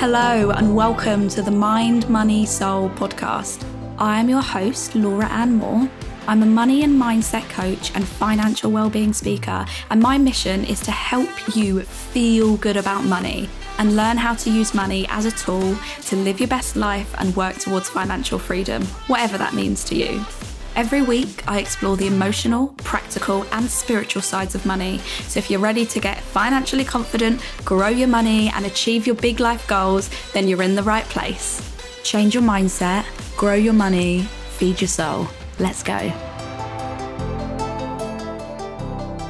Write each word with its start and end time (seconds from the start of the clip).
Hello, 0.00 0.50
and 0.52 0.74
welcome 0.74 1.28
to 1.28 1.42
the 1.42 1.50
Mind, 1.50 2.08
Money, 2.08 2.46
Soul 2.46 2.88
podcast. 2.88 3.62
I 3.98 4.18
am 4.18 4.30
your 4.30 4.40
host, 4.40 4.94
Laura 4.94 5.26
Ann 5.26 5.56
Moore. 5.56 5.90
I'm 6.26 6.42
a 6.42 6.46
money 6.46 6.84
and 6.84 6.98
mindset 6.98 7.46
coach 7.50 7.94
and 7.94 8.08
financial 8.08 8.70
well-being 8.70 9.12
speaker, 9.12 9.66
and 9.90 10.00
my 10.00 10.16
mission 10.16 10.64
is 10.64 10.80
to 10.80 10.90
help 10.90 11.28
you 11.54 11.82
feel 11.82 12.56
good 12.56 12.78
about 12.78 13.04
money 13.04 13.46
and 13.76 13.94
learn 13.94 14.16
how 14.16 14.34
to 14.36 14.50
use 14.50 14.72
money 14.72 15.04
as 15.10 15.26
a 15.26 15.32
tool 15.32 15.76
to 16.06 16.16
live 16.16 16.40
your 16.40 16.48
best 16.48 16.76
life 16.76 17.14
and 17.18 17.36
work 17.36 17.58
towards 17.58 17.90
financial 17.90 18.38
freedom, 18.38 18.82
whatever 19.06 19.36
that 19.36 19.52
means 19.52 19.84
to 19.84 19.96
you. 19.96 20.24
Every 20.80 21.02
week, 21.02 21.46
I 21.46 21.58
explore 21.58 21.98
the 21.98 22.06
emotional, 22.06 22.68
practical, 22.78 23.44
and 23.52 23.70
spiritual 23.70 24.22
sides 24.22 24.54
of 24.54 24.64
money. 24.64 24.96
So, 25.28 25.36
if 25.36 25.50
you're 25.50 25.60
ready 25.60 25.84
to 25.84 26.00
get 26.00 26.22
financially 26.22 26.84
confident, 26.84 27.42
grow 27.66 27.88
your 27.88 28.08
money, 28.08 28.48
and 28.54 28.64
achieve 28.64 29.06
your 29.06 29.14
big 29.14 29.40
life 29.40 29.68
goals, 29.68 30.08
then 30.32 30.48
you're 30.48 30.62
in 30.62 30.76
the 30.76 30.82
right 30.82 31.04
place. 31.04 31.60
Change 32.02 32.32
your 32.32 32.42
mindset, 32.42 33.04
grow 33.36 33.52
your 33.52 33.74
money, 33.74 34.22
feed 34.52 34.80
your 34.80 34.88
soul. 34.88 35.28
Let's 35.58 35.82
go. 35.82 35.98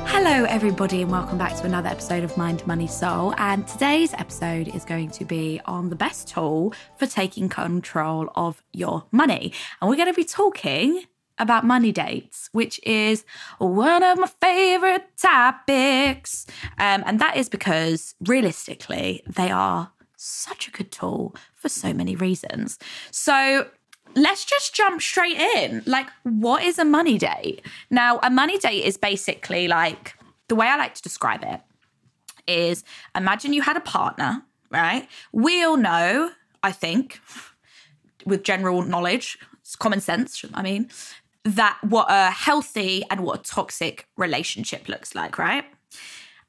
Hello, 0.06 0.44
everybody, 0.44 1.02
and 1.02 1.10
welcome 1.10 1.36
back 1.36 1.56
to 1.56 1.64
another 1.64 1.88
episode 1.88 2.22
of 2.22 2.36
Mind, 2.36 2.64
Money, 2.64 2.86
Soul. 2.86 3.34
And 3.38 3.66
today's 3.66 4.14
episode 4.14 4.68
is 4.68 4.84
going 4.84 5.10
to 5.10 5.24
be 5.24 5.60
on 5.64 5.90
the 5.90 5.96
best 5.96 6.28
tool 6.28 6.74
for 6.96 7.06
taking 7.06 7.48
control 7.48 8.30
of 8.36 8.62
your 8.72 9.06
money. 9.10 9.52
And 9.80 9.90
we're 9.90 9.96
going 9.96 10.06
to 10.06 10.14
be 10.14 10.22
talking 10.22 11.06
about 11.40 11.64
money 11.64 11.92
dates, 11.92 12.48
which 12.52 12.80
is 12.84 13.24
one 13.58 14.02
of 14.02 14.18
my 14.18 14.28
favorite 14.40 15.06
topics. 15.16 16.46
Um, 16.78 17.02
and 17.06 17.20
that 17.20 17.36
is 17.36 17.48
because 17.48 18.14
realistically, 18.20 19.22
they 19.26 19.50
are 19.50 19.92
such 20.16 20.68
a 20.68 20.70
good 20.70 20.92
tool 20.92 21.34
for 21.54 21.68
so 21.68 21.92
many 21.92 22.14
reasons. 22.14 22.78
So, 23.10 23.68
let's 24.14 24.44
just 24.44 24.74
jump 24.74 25.00
straight 25.00 25.38
in. 25.38 25.82
Like, 25.86 26.08
what 26.24 26.62
is 26.62 26.78
a 26.78 26.84
money 26.84 27.18
date? 27.18 27.62
Now, 27.90 28.18
a 28.22 28.30
money 28.30 28.58
date 28.58 28.84
is 28.84 28.96
basically 28.96 29.68
like 29.68 30.14
the 30.48 30.54
way 30.54 30.66
I 30.66 30.76
like 30.76 30.94
to 30.94 31.02
describe 31.02 31.44
it 31.44 31.60
is 32.46 32.84
imagine 33.14 33.52
you 33.52 33.62
had 33.62 33.76
a 33.76 33.80
partner, 33.80 34.42
right? 34.70 35.08
We 35.32 35.62
all 35.62 35.76
know, 35.76 36.30
I 36.62 36.72
think, 36.72 37.20
with 38.26 38.42
general 38.42 38.82
knowledge, 38.82 39.38
common 39.78 40.00
sense, 40.00 40.44
I 40.54 40.62
mean, 40.62 40.90
that 41.44 41.78
what 41.82 42.06
a 42.10 42.30
healthy 42.30 43.02
and 43.10 43.20
what 43.20 43.40
a 43.40 43.42
toxic 43.42 44.06
relationship 44.16 44.88
looks 44.88 45.14
like, 45.14 45.38
right? 45.38 45.64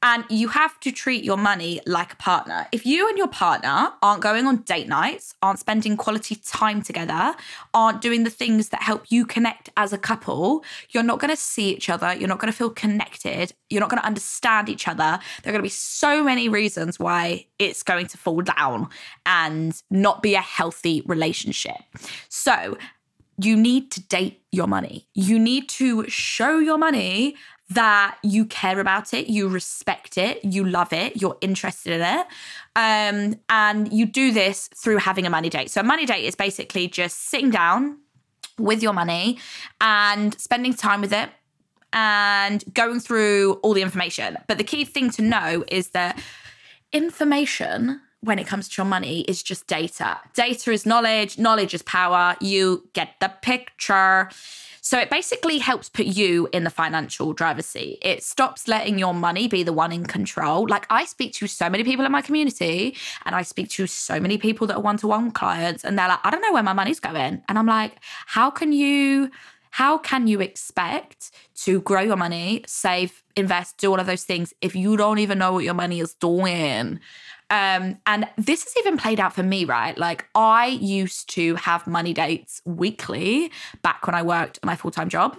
And 0.04 0.24
you 0.28 0.48
have 0.48 0.80
to 0.80 0.90
treat 0.90 1.22
your 1.22 1.36
money 1.36 1.80
like 1.86 2.14
a 2.14 2.16
partner. 2.16 2.66
If 2.72 2.84
you 2.84 3.08
and 3.08 3.16
your 3.16 3.28
partner 3.28 3.90
aren't 4.02 4.20
going 4.20 4.46
on 4.48 4.56
date 4.62 4.88
nights, 4.88 5.32
aren't 5.42 5.60
spending 5.60 5.96
quality 5.96 6.34
time 6.34 6.82
together, 6.82 7.36
aren't 7.72 8.00
doing 8.00 8.24
the 8.24 8.30
things 8.30 8.70
that 8.70 8.82
help 8.82 9.12
you 9.12 9.24
connect 9.24 9.70
as 9.76 9.92
a 9.92 9.98
couple, 9.98 10.64
you're 10.90 11.04
not 11.04 11.20
to 11.30 11.36
see 11.36 11.70
each 11.70 11.88
other. 11.88 12.12
You're 12.14 12.28
not 12.28 12.40
to 12.52 12.56
feel 12.56 12.70
connected. 12.70 13.52
You're 13.70 13.80
not 13.80 13.90
to 13.90 14.04
understand 14.04 14.68
each 14.68 14.88
other. 14.88 15.20
There 15.44 15.52
are 15.52 15.58
to 15.58 15.62
be 15.62 15.68
so 15.68 16.24
many 16.24 16.48
reasons 16.48 16.98
why 16.98 17.46
it's 17.60 17.84
going 17.84 18.08
to 18.08 18.18
fall 18.18 18.40
down 18.40 18.88
and 19.24 19.80
not 19.88 20.20
be 20.20 20.34
a 20.34 20.40
healthy 20.40 21.02
relationship. 21.06 21.80
So, 22.28 22.76
you 23.38 23.56
need 23.56 23.90
to 23.92 24.00
date 24.00 24.42
your 24.52 24.66
money. 24.66 25.06
You 25.14 25.38
need 25.38 25.68
to 25.70 26.08
show 26.08 26.58
your 26.58 26.78
money 26.78 27.36
that 27.70 28.18
you 28.22 28.44
care 28.44 28.80
about 28.80 29.14
it, 29.14 29.28
you 29.28 29.48
respect 29.48 30.18
it, 30.18 30.44
you 30.44 30.64
love 30.64 30.92
it, 30.92 31.20
you're 31.20 31.38
interested 31.40 31.94
in 31.94 32.02
it. 32.02 32.26
Um, 32.76 33.40
and 33.48 33.92
you 33.92 34.04
do 34.06 34.30
this 34.32 34.68
through 34.68 34.98
having 34.98 35.26
a 35.26 35.30
money 35.30 35.48
date. 35.48 35.70
So, 35.70 35.80
a 35.80 35.84
money 35.84 36.04
date 36.04 36.24
is 36.24 36.34
basically 36.34 36.88
just 36.88 37.30
sitting 37.30 37.50
down 37.50 37.98
with 38.58 38.82
your 38.82 38.92
money 38.92 39.38
and 39.80 40.38
spending 40.38 40.74
time 40.74 41.00
with 41.00 41.12
it 41.12 41.30
and 41.92 42.64
going 42.74 43.00
through 43.00 43.54
all 43.62 43.74
the 43.74 43.82
information. 43.82 44.36
But 44.48 44.58
the 44.58 44.64
key 44.64 44.84
thing 44.84 45.10
to 45.12 45.22
know 45.22 45.64
is 45.68 45.90
that 45.90 46.22
information 46.92 48.00
when 48.22 48.38
it 48.38 48.46
comes 48.46 48.68
to 48.68 48.80
your 48.80 48.86
money 48.86 49.22
is 49.22 49.42
just 49.42 49.66
data. 49.66 50.18
Data 50.32 50.70
is 50.70 50.86
knowledge, 50.86 51.38
knowledge 51.38 51.74
is 51.74 51.82
power. 51.82 52.36
You 52.40 52.88
get 52.92 53.14
the 53.20 53.32
picture. 53.42 54.30
So 54.80 54.98
it 54.98 55.10
basically 55.10 55.58
helps 55.58 55.88
put 55.88 56.06
you 56.06 56.48
in 56.52 56.64
the 56.64 56.70
financial 56.70 57.32
driver's 57.32 57.66
seat. 57.66 57.98
It 58.02 58.22
stops 58.22 58.68
letting 58.68 58.98
your 58.98 59.14
money 59.14 59.48
be 59.48 59.62
the 59.62 59.72
one 59.72 59.92
in 59.92 60.04
control. 60.04 60.66
Like 60.68 60.86
I 60.88 61.04
speak 61.04 61.32
to 61.34 61.46
so 61.46 61.68
many 61.68 61.84
people 61.84 62.04
in 62.04 62.12
my 62.12 62.22
community 62.22 62.96
and 63.24 63.34
I 63.34 63.42
speak 63.42 63.68
to 63.70 63.86
so 63.86 64.20
many 64.20 64.38
people 64.38 64.66
that 64.68 64.76
are 64.76 64.80
one 64.80 64.96
to 64.98 65.08
one 65.08 65.32
clients 65.32 65.84
and 65.84 65.98
they're 65.98 66.08
like, 66.08 66.20
I 66.24 66.30
don't 66.30 66.42
know 66.42 66.52
where 66.52 66.62
my 66.62 66.72
money's 66.72 67.00
going. 67.00 67.42
And 67.48 67.58
I'm 67.58 67.66
like, 67.66 67.98
how 68.26 68.50
can 68.50 68.72
you 68.72 69.30
how 69.72 69.96
can 69.96 70.26
you 70.26 70.40
expect 70.40 71.30
to 71.64 71.80
grow 71.80 72.02
your 72.02 72.16
money, 72.16 72.62
save, 72.66 73.24
invest, 73.36 73.78
do 73.78 73.90
all 73.90 73.98
of 73.98 74.06
those 74.06 74.22
things 74.24 74.52
if 74.60 74.76
you 74.76 74.98
don't 74.98 75.18
even 75.18 75.38
know 75.38 75.54
what 75.54 75.64
your 75.64 75.74
money 75.74 75.98
is 75.98 76.12
doing? 76.12 77.00
Um, 77.52 77.98
and 78.06 78.26
this 78.38 78.64
has 78.64 78.74
even 78.78 78.96
played 78.96 79.20
out 79.20 79.34
for 79.34 79.42
me, 79.42 79.66
right? 79.66 79.96
Like 79.98 80.26
I 80.34 80.68
used 80.68 81.28
to 81.34 81.54
have 81.56 81.86
money 81.86 82.14
dates 82.14 82.62
weekly 82.64 83.52
back 83.82 84.06
when 84.06 84.14
I 84.14 84.22
worked 84.22 84.58
my 84.64 84.74
full 84.74 84.90
time 84.90 85.10
job, 85.10 85.36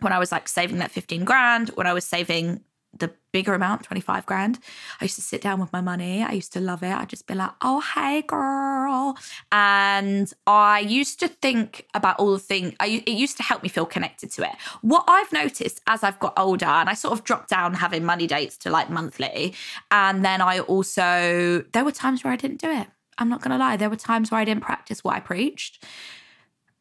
when 0.00 0.12
I 0.12 0.18
was 0.18 0.32
like 0.32 0.48
saving 0.48 0.78
that 0.78 0.90
15 0.90 1.24
grand, 1.24 1.68
when 1.70 1.86
I 1.86 1.92
was 1.92 2.04
saving 2.04 2.62
the 2.98 3.12
bigger 3.32 3.54
amount, 3.54 3.82
25 3.82 4.24
grand. 4.26 4.58
I 5.00 5.04
used 5.04 5.16
to 5.16 5.22
sit 5.22 5.40
down 5.42 5.60
with 5.60 5.72
my 5.72 5.80
money. 5.80 6.22
I 6.22 6.32
used 6.32 6.52
to 6.54 6.60
love 6.60 6.82
it. 6.82 6.92
I'd 6.92 7.08
just 7.08 7.26
be 7.26 7.34
like, 7.34 7.50
oh, 7.62 7.80
hey, 7.80 8.22
girl. 8.22 9.16
And 9.52 10.32
I 10.46 10.80
used 10.80 11.20
to 11.20 11.28
think 11.28 11.86
about 11.94 12.18
all 12.18 12.32
the 12.32 12.38
things, 12.38 12.74
I, 12.80 13.02
it 13.06 13.12
used 13.12 13.36
to 13.36 13.42
help 13.42 13.62
me 13.62 13.68
feel 13.68 13.86
connected 13.86 14.30
to 14.32 14.42
it. 14.42 14.56
What 14.80 15.04
I've 15.08 15.32
noticed 15.32 15.80
as 15.86 16.02
I've 16.02 16.18
got 16.18 16.38
older, 16.38 16.66
and 16.66 16.88
I 16.88 16.94
sort 16.94 17.12
of 17.12 17.24
dropped 17.24 17.50
down 17.50 17.74
having 17.74 18.04
money 18.04 18.26
dates 18.26 18.56
to 18.58 18.70
like 18.70 18.90
monthly. 18.90 19.54
And 19.90 20.24
then 20.24 20.40
I 20.40 20.60
also, 20.60 21.64
there 21.72 21.84
were 21.84 21.92
times 21.92 22.24
where 22.24 22.32
I 22.32 22.36
didn't 22.36 22.60
do 22.60 22.70
it. 22.70 22.86
I'm 23.18 23.28
not 23.28 23.40
going 23.40 23.52
to 23.52 23.58
lie. 23.58 23.76
There 23.76 23.90
were 23.90 23.96
times 23.96 24.30
where 24.30 24.40
I 24.40 24.44
didn't 24.44 24.62
practice 24.62 25.02
what 25.02 25.14
I 25.14 25.20
preached. 25.20 25.84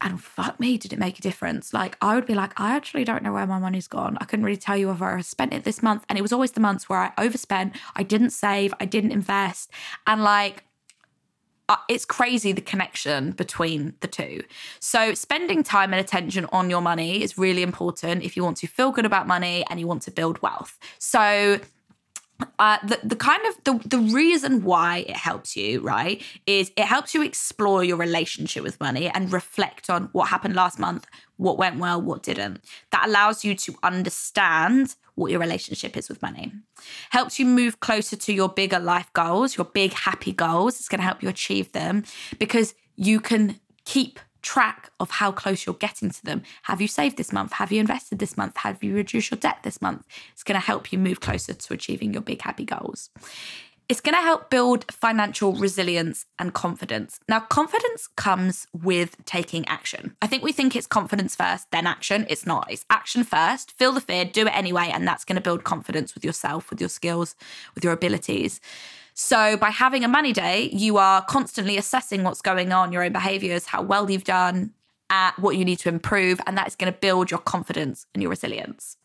And 0.02 0.22
fuck 0.22 0.60
me, 0.60 0.78
did 0.78 0.92
it 0.94 1.00
make 1.00 1.18
a 1.20 1.22
difference? 1.22 1.74
Like, 1.74 1.98
I 2.02 2.16
would 2.16 2.26
be 2.26 2.36
like, 2.36 2.60
I 2.60 2.76
actually 2.76 3.06
don't 3.06 3.24
know 3.24 3.34
where 3.34 3.48
my 3.48 3.60
money's 3.60 3.88
gone. 3.88 4.18
I 4.20 4.26
couldn't 4.26 4.46
really 4.46 4.58
tell 4.58 4.76
you 4.76 4.90
whether 4.90 5.06
I 5.06 5.22
spent 5.22 5.54
it 5.54 5.64
this 5.64 5.82
month. 5.82 6.06
And 6.10 6.20
it 6.20 6.22
was 6.22 6.34
always 6.34 6.52
the 6.52 6.60
months 6.60 6.90
where 6.90 7.00
I 7.00 7.14
overspent, 7.18 7.76
I 7.96 8.04
didn't 8.04 8.32
save, 8.32 8.74
I 8.80 8.86
didn't 8.86 9.12
invest. 9.12 9.72
And 10.06 10.24
like, 10.24 10.66
uh, 11.68 11.78
it's 11.90 12.06
crazy 12.06 12.52
the 12.52 12.62
connection 12.62 13.32
between 13.32 13.96
the 14.02 14.08
two. 14.08 14.44
So, 14.80 15.14
spending 15.16 15.64
time 15.64 15.94
and 15.94 16.00
attention 16.00 16.46
on 16.52 16.70
your 16.70 16.82
money 16.82 17.24
is 17.24 17.38
really 17.38 17.64
important 17.64 18.24
if 18.24 18.38
you 18.38 18.44
want 18.44 18.58
to 18.58 18.68
feel 18.68 18.92
good 18.92 19.06
about 19.06 19.26
money 19.26 19.66
and 19.70 19.80
you 19.80 19.88
want 19.88 20.04
to 20.04 20.12
build 20.12 20.40
wealth. 20.44 20.78
So, 21.00 21.60
uh, 22.60 22.78
the, 22.86 23.00
the 23.04 23.16
kind 23.16 23.42
of 23.48 23.64
the, 23.64 23.88
the 23.88 24.00
reason 24.14 24.64
why 24.64 25.06
it 25.08 25.16
helps 25.16 25.56
you 25.56 25.80
right 25.82 26.22
is 26.46 26.72
it 26.76 26.86
helps 26.86 27.14
you 27.14 27.22
explore 27.22 27.84
your 27.84 27.98
relationship 27.98 28.64
with 28.64 28.80
money 28.80 29.08
and 29.10 29.32
reflect 29.32 29.90
on 29.90 30.10
what 30.12 30.30
happened 30.30 30.56
last 30.56 30.78
month 30.78 31.06
what 31.38 31.58
went 31.58 31.80
well 31.80 32.02
what 32.02 32.24
didn't. 32.24 32.62
That 32.92 33.08
allows 33.08 33.44
you 33.44 33.56
to 33.56 33.76
understand 33.84 34.96
what 35.16 35.32
your 35.32 35.40
relationship 35.40 35.96
is 35.96 36.10
with 36.10 36.22
money. 36.22 36.52
Helps 37.10 37.40
you 37.40 37.46
move 37.46 37.80
closer 37.80 38.16
to 38.18 38.34
your 38.34 38.50
bigger 38.50 38.80
life 38.80 39.12
goals 39.14 39.58
your 39.58 39.66
big 39.66 39.94
happy 39.94 40.34
goals. 40.34 40.80
It's 40.80 40.90
going 40.90 41.00
to 41.00 41.06
help 41.06 41.24
you 41.24 41.30
achieve 41.30 41.72
them 41.72 42.04
because 42.38 42.74
you 42.96 43.20
can 43.20 43.60
keep 43.86 44.20
track 44.46 44.92
of 45.00 45.10
how 45.10 45.32
close 45.32 45.66
you're 45.66 45.76
getting 45.76 46.12
to 46.12 46.24
them. 46.24 46.44
Have 46.64 46.80
you 46.80 46.88
saved 46.88 47.18
this 47.18 47.34
month? 47.34 47.54
Have 47.54 47.72
you 47.72 47.80
invested 47.80 48.20
this 48.20 48.38
month? 48.38 48.56
Have 48.58 48.82
you 48.84 48.94
reduced 48.94 49.32
your 49.32 49.40
debt 49.40 49.58
this 49.64 49.82
month? 49.82 50.06
It's 50.34 50.44
going 50.44 50.60
to 50.60 50.66
help 50.66 50.94
you 50.94 51.00
move 51.00 51.20
closer 51.20 51.54
to 51.54 51.74
achieving 51.74 52.14
your 52.14 52.22
big 52.22 52.42
happy 52.44 52.64
goals. 52.64 53.10
It's 53.90 54.02
going 54.02 54.16
to 54.16 54.22
help 54.22 54.50
build 54.50 54.92
financial 54.92 55.54
resilience 55.54 56.26
and 56.40 56.54
confidence. 56.54 57.20
Now, 57.28 57.40
confidence 57.40 58.08
comes 58.16 58.68
with 58.74 59.24
taking 59.26 59.68
action. 59.68 60.16
I 60.22 60.28
think 60.28 60.44
we 60.44 60.52
think 60.52 60.76
it's 60.76 60.88
confidence 60.88 61.36
first, 61.36 61.70
then 61.72 61.86
action. 61.86 62.26
It's 62.30 62.48
not. 62.48 62.72
It's 62.72 62.86
action 62.90 63.24
first, 63.24 63.72
feel 63.72 63.92
the 63.92 64.02
fear, 64.02 64.26
do 64.26 64.48
it 64.48 64.56
anyway. 64.56 64.90
And 64.94 65.08
that's 65.08 65.26
going 65.26 65.36
to 65.36 65.42
build 65.42 65.64
confidence 65.64 66.16
with 66.16 66.24
yourself, 66.24 66.70
with 66.70 66.80
your 66.80 66.90
skills, 66.90 67.36
with 67.76 67.84
your 67.84 67.94
abilities. 67.94 68.60
So 69.16 69.56
by 69.56 69.70
having 69.70 70.04
a 70.04 70.10
money 70.10 70.34
date, 70.34 70.74
you 70.74 70.98
are 70.98 71.24
constantly 71.24 71.78
assessing 71.78 72.24
what's 72.24 72.42
going 72.42 72.74
on, 72.74 72.92
your 72.92 73.02
own 73.02 73.14
behaviors, 73.14 73.66
how 73.66 73.82
well 73.82 74.12
you've 74.12 74.26
done, 74.26 74.74
at 75.10 75.38
what 75.40 75.56
you 75.56 75.64
need 75.64 75.80
to 75.80 75.90
improve, 75.90 76.42
and 76.46 76.58
that 76.58 76.68
is 76.68 76.76
going 76.76 76.92
to 76.92 77.00
build 77.00 77.32
your 77.32 77.40
confidence 77.40 78.06
and 78.14 78.22
your 78.22 78.30
resilience. 78.30 78.98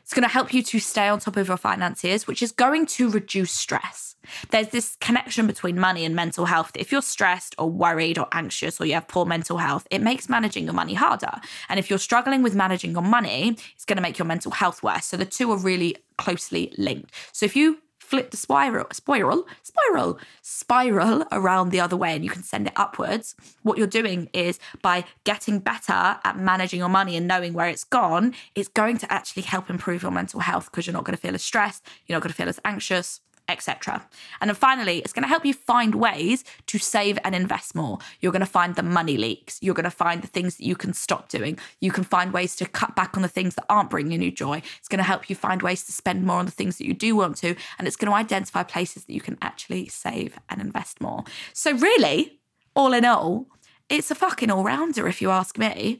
It's 0.00 0.14
going 0.14 0.22
to 0.22 0.28
help 0.28 0.52
you 0.52 0.62
to 0.62 0.78
stay 0.78 1.08
on 1.08 1.18
top 1.18 1.36
of 1.36 1.48
your 1.48 1.56
finances, 1.56 2.26
which 2.26 2.42
is 2.42 2.52
going 2.52 2.86
to 2.86 3.10
reduce 3.10 3.52
stress. 3.52 4.16
There's 4.50 4.68
this 4.68 4.96
connection 5.00 5.46
between 5.46 5.78
money 5.78 6.04
and 6.04 6.14
mental 6.14 6.44
health. 6.44 6.72
If 6.74 6.92
you're 6.92 7.02
stressed 7.02 7.54
or 7.58 7.70
worried 7.70 8.18
or 8.18 8.28
anxious 8.32 8.80
or 8.80 8.86
you 8.86 8.94
have 8.94 9.08
poor 9.08 9.24
mental 9.24 9.58
health, 9.58 9.86
it 9.90 10.02
makes 10.02 10.28
managing 10.28 10.64
your 10.64 10.74
money 10.74 10.94
harder. 10.94 11.32
And 11.68 11.78
if 11.78 11.90
you're 11.90 11.98
struggling 11.98 12.42
with 12.42 12.54
managing 12.54 12.92
your 12.92 13.02
money, 13.02 13.56
it's 13.74 13.84
going 13.84 13.96
to 13.96 14.02
make 14.02 14.18
your 14.18 14.26
mental 14.26 14.52
health 14.52 14.82
worse. 14.82 15.06
So 15.06 15.16
the 15.16 15.24
two 15.24 15.50
are 15.52 15.58
really 15.58 15.96
closely 16.18 16.72
linked. 16.78 17.10
So 17.32 17.46
if 17.46 17.56
you 17.56 17.78
flip 18.04 18.30
the 18.30 18.36
spiral, 18.36 18.86
spiral, 18.92 19.46
spiral, 19.62 20.18
spiral 20.42 21.24
around 21.32 21.70
the 21.70 21.80
other 21.80 21.96
way 21.96 22.14
and 22.14 22.22
you 22.22 22.30
can 22.30 22.42
send 22.42 22.66
it 22.66 22.72
upwards, 22.76 23.34
what 23.62 23.78
you're 23.78 23.86
doing 23.86 24.28
is 24.32 24.58
by 24.82 25.04
getting 25.24 25.58
better 25.58 26.18
at 26.22 26.38
managing 26.38 26.78
your 26.78 26.88
money 26.88 27.16
and 27.16 27.26
knowing 27.26 27.54
where 27.54 27.68
it's 27.68 27.84
gone, 27.84 28.34
it's 28.54 28.68
going 28.68 28.98
to 28.98 29.10
actually 29.10 29.42
help 29.42 29.70
improve 29.70 30.02
your 30.02 30.12
mental 30.12 30.40
health 30.40 30.70
because 30.70 30.86
you're 30.86 30.94
not 30.94 31.04
going 31.04 31.16
to 31.16 31.20
feel 31.20 31.34
as 31.34 31.42
stressed, 31.42 31.84
you're 32.06 32.16
not 32.16 32.22
going 32.22 32.30
to 32.30 32.36
feel 32.36 32.48
as 32.48 32.60
anxious, 32.64 33.20
etc. 33.48 34.06
And 34.40 34.48
then 34.48 34.54
finally, 34.54 34.98
it's 34.98 35.12
going 35.12 35.22
to 35.22 35.28
help 35.28 35.44
you 35.44 35.52
find 35.52 35.94
ways 35.94 36.44
to 36.66 36.78
save 36.78 37.18
and 37.24 37.34
invest 37.34 37.74
more. 37.74 37.98
You're 38.20 38.32
going 38.32 38.40
to 38.40 38.46
find 38.46 38.74
the 38.74 38.82
money 38.82 39.16
leaks. 39.16 39.58
You're 39.60 39.74
going 39.74 39.84
to 39.84 39.90
find 39.90 40.22
the 40.22 40.28
things 40.28 40.56
that 40.56 40.64
you 40.64 40.76
can 40.76 40.94
stop 40.94 41.28
doing. 41.28 41.58
You 41.80 41.92
can 41.92 42.04
find 42.04 42.32
ways 42.32 42.56
to 42.56 42.66
cut 42.66 42.96
back 42.96 43.16
on 43.16 43.22
the 43.22 43.28
things 43.28 43.54
that 43.56 43.66
aren't 43.68 43.90
bringing 43.90 44.22
you 44.22 44.30
joy. 44.30 44.62
It's 44.78 44.88
going 44.88 44.98
to 44.98 45.04
help 45.04 45.28
you 45.28 45.36
find 45.36 45.62
ways 45.62 45.84
to 45.84 45.92
spend 45.92 46.24
more 46.24 46.38
on 46.38 46.46
the 46.46 46.52
things 46.52 46.78
that 46.78 46.86
you 46.86 46.94
do 46.94 47.16
want 47.16 47.36
to. 47.38 47.54
And 47.78 47.86
it's 47.86 47.96
going 47.96 48.10
to 48.10 48.16
identify 48.16 48.62
places 48.62 49.04
that 49.04 49.12
you 49.12 49.20
can 49.20 49.38
actually 49.42 49.88
save 49.88 50.38
and 50.48 50.60
invest 50.60 51.00
more. 51.00 51.24
So, 51.52 51.72
really, 51.72 52.40
all 52.74 52.92
in 52.92 53.04
all, 53.04 53.46
it's 53.88 54.10
a 54.10 54.14
fucking 54.14 54.50
all 54.50 54.64
rounder, 54.64 55.06
if 55.06 55.20
you 55.20 55.30
ask 55.30 55.58
me. 55.58 55.98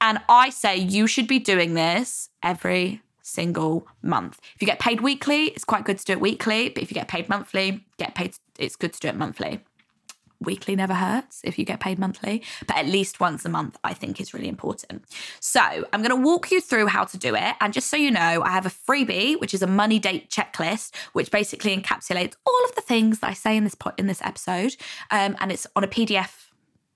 And 0.00 0.20
I 0.28 0.50
say 0.50 0.76
you 0.76 1.06
should 1.06 1.26
be 1.26 1.38
doing 1.38 1.74
this 1.74 2.28
every 2.42 3.02
single 3.32 3.86
month. 4.02 4.40
If 4.54 4.62
you 4.62 4.66
get 4.66 4.78
paid 4.78 5.00
weekly, 5.00 5.46
it's 5.46 5.64
quite 5.64 5.84
good 5.84 5.98
to 5.98 6.04
do 6.04 6.12
it 6.12 6.20
weekly. 6.20 6.68
But 6.68 6.82
if 6.82 6.90
you 6.90 6.94
get 6.94 7.08
paid 7.08 7.28
monthly, 7.28 7.84
get 7.98 8.14
paid, 8.14 8.34
it's 8.58 8.76
good 8.76 8.92
to 8.92 9.00
do 9.00 9.08
it 9.08 9.16
monthly. 9.16 9.60
Weekly 10.40 10.74
never 10.74 10.94
hurts 10.94 11.40
if 11.44 11.56
you 11.56 11.64
get 11.64 11.78
paid 11.78 12.00
monthly, 12.00 12.42
but 12.66 12.76
at 12.76 12.86
least 12.86 13.20
once 13.20 13.44
a 13.44 13.48
month, 13.48 13.78
I 13.84 13.94
think 13.94 14.20
is 14.20 14.34
really 14.34 14.48
important. 14.48 15.04
So, 15.38 15.60
I'm 15.60 16.02
going 16.02 16.10
to 16.10 16.16
walk 16.16 16.50
you 16.50 16.60
through 16.60 16.88
how 16.88 17.04
to 17.04 17.16
do 17.16 17.36
it. 17.36 17.54
And 17.60 17.72
just 17.72 17.88
so 17.88 17.96
you 17.96 18.10
know, 18.10 18.42
I 18.42 18.50
have 18.50 18.66
a 18.66 18.70
freebie, 18.70 19.40
which 19.40 19.54
is 19.54 19.62
a 19.62 19.68
money 19.68 20.00
date 20.00 20.30
checklist, 20.30 20.96
which 21.12 21.30
basically 21.30 21.76
encapsulates 21.76 22.34
all 22.44 22.64
of 22.64 22.74
the 22.74 22.80
things 22.80 23.20
that 23.20 23.30
I 23.30 23.34
say 23.34 23.56
in 23.56 23.62
this 23.62 23.76
in 23.96 24.08
this 24.08 24.20
episode. 24.22 24.74
Um, 25.12 25.36
and 25.38 25.52
it's 25.52 25.68
on 25.76 25.84
a 25.84 25.88
PDF 25.88 26.51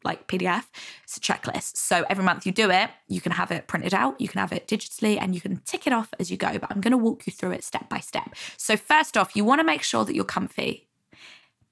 like 0.06 0.26
PDF. 0.26 0.64
It's 1.04 1.18
a 1.18 1.20
checklist. 1.20 1.76
So 1.76 2.04
every 2.08 2.24
month 2.24 2.46
you 2.46 2.52
do 2.52 2.70
it, 2.70 2.88
you 3.08 3.20
can 3.20 3.32
have 3.32 3.50
it 3.50 3.66
printed 3.66 3.92
out, 3.92 4.18
you 4.20 4.28
can 4.28 4.40
have 4.40 4.52
it 4.52 4.66
digitally, 4.66 5.18
and 5.20 5.34
you 5.34 5.40
can 5.42 5.58
tick 5.66 5.86
it 5.86 5.92
off 5.92 6.14
as 6.18 6.30
you 6.30 6.38
go. 6.38 6.58
But 6.58 6.70
I'm 6.70 6.80
going 6.80 6.92
to 6.92 6.96
walk 6.96 7.26
you 7.26 7.32
through 7.32 7.52
it 7.52 7.64
step 7.64 7.88
by 7.90 8.00
step. 8.00 8.34
So, 8.56 8.76
first 8.76 9.16
off, 9.16 9.36
you 9.36 9.44
want 9.44 9.60
to 9.60 9.64
make 9.64 9.82
sure 9.82 10.04
that 10.04 10.14
you're 10.14 10.24
comfy. 10.24 10.88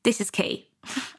This 0.02 0.20
is 0.20 0.30
key. 0.30 0.68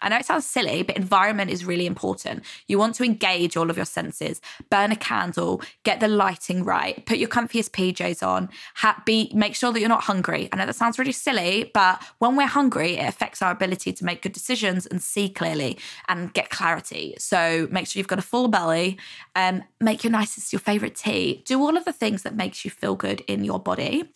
I 0.02 0.10
know 0.10 0.18
it 0.18 0.26
sounds 0.26 0.46
silly, 0.46 0.84
but 0.84 0.98
environment 0.98 1.52
is 1.52 1.66
really 1.66 1.86
important. 1.86 2.44
You 2.68 2.78
want 2.78 2.96
to 2.96 3.04
engage 3.04 3.58
all 3.58 3.70
of 3.70 3.76
your 3.76 3.86
senses, 3.86 4.42
burn 4.70 4.92
a 4.92 4.96
candle, 4.96 5.62
get 5.84 6.00
the 6.00 6.08
lighting 6.08 6.64
right, 6.64 7.06
put 7.06 7.18
your 7.18 7.30
comfiest 7.30 7.72
PJs 7.72 8.26
on, 8.26 8.50
ha- 8.76 9.02
be 9.06 9.32
make 9.34 9.56
sure 9.56 9.72
that 9.72 9.80
you're 9.80 9.90
not 9.90 10.04
hungry. 10.04 10.50
I 10.52 10.58
know 10.58 10.66
that 10.66 10.76
sounds 10.76 11.00
really 11.00 11.12
silly, 11.12 11.72
but 11.74 12.02
when 12.20 12.36
we're 12.36 12.48
hungry, 12.48 12.98
it 12.98 13.08
affects 13.08 13.42
our 13.42 13.52
ability 13.52 13.94
to 13.94 14.06
make 14.06 14.22
good 14.22 14.34
decisions 14.34 14.86
and 14.86 15.02
see 15.02 15.30
clearly 15.30 15.78
and 16.08 16.34
get 16.34 16.50
clarity. 16.50 17.16
So 17.18 17.68
make 17.72 17.88
sure 17.88 18.00
you've 18.00 18.08
got 18.08 18.20
a 18.20 18.24
full 18.24 18.48
belly, 18.48 18.98
um, 19.36 19.64
make 19.80 20.04
your 20.04 20.12
nicest 20.12 20.54
your 20.54 20.60
favorite 20.60 20.96
tea, 20.96 21.44
do 21.46 21.60
all 21.60 21.78
of 21.78 21.86
the 21.86 21.94
things 21.94 22.24
that 22.24 22.36
makes 22.36 22.66
you 22.66 22.72
feel 22.72 22.96
good 22.96 23.22
in 23.28 23.44
your 23.44 23.60
body 23.60 24.10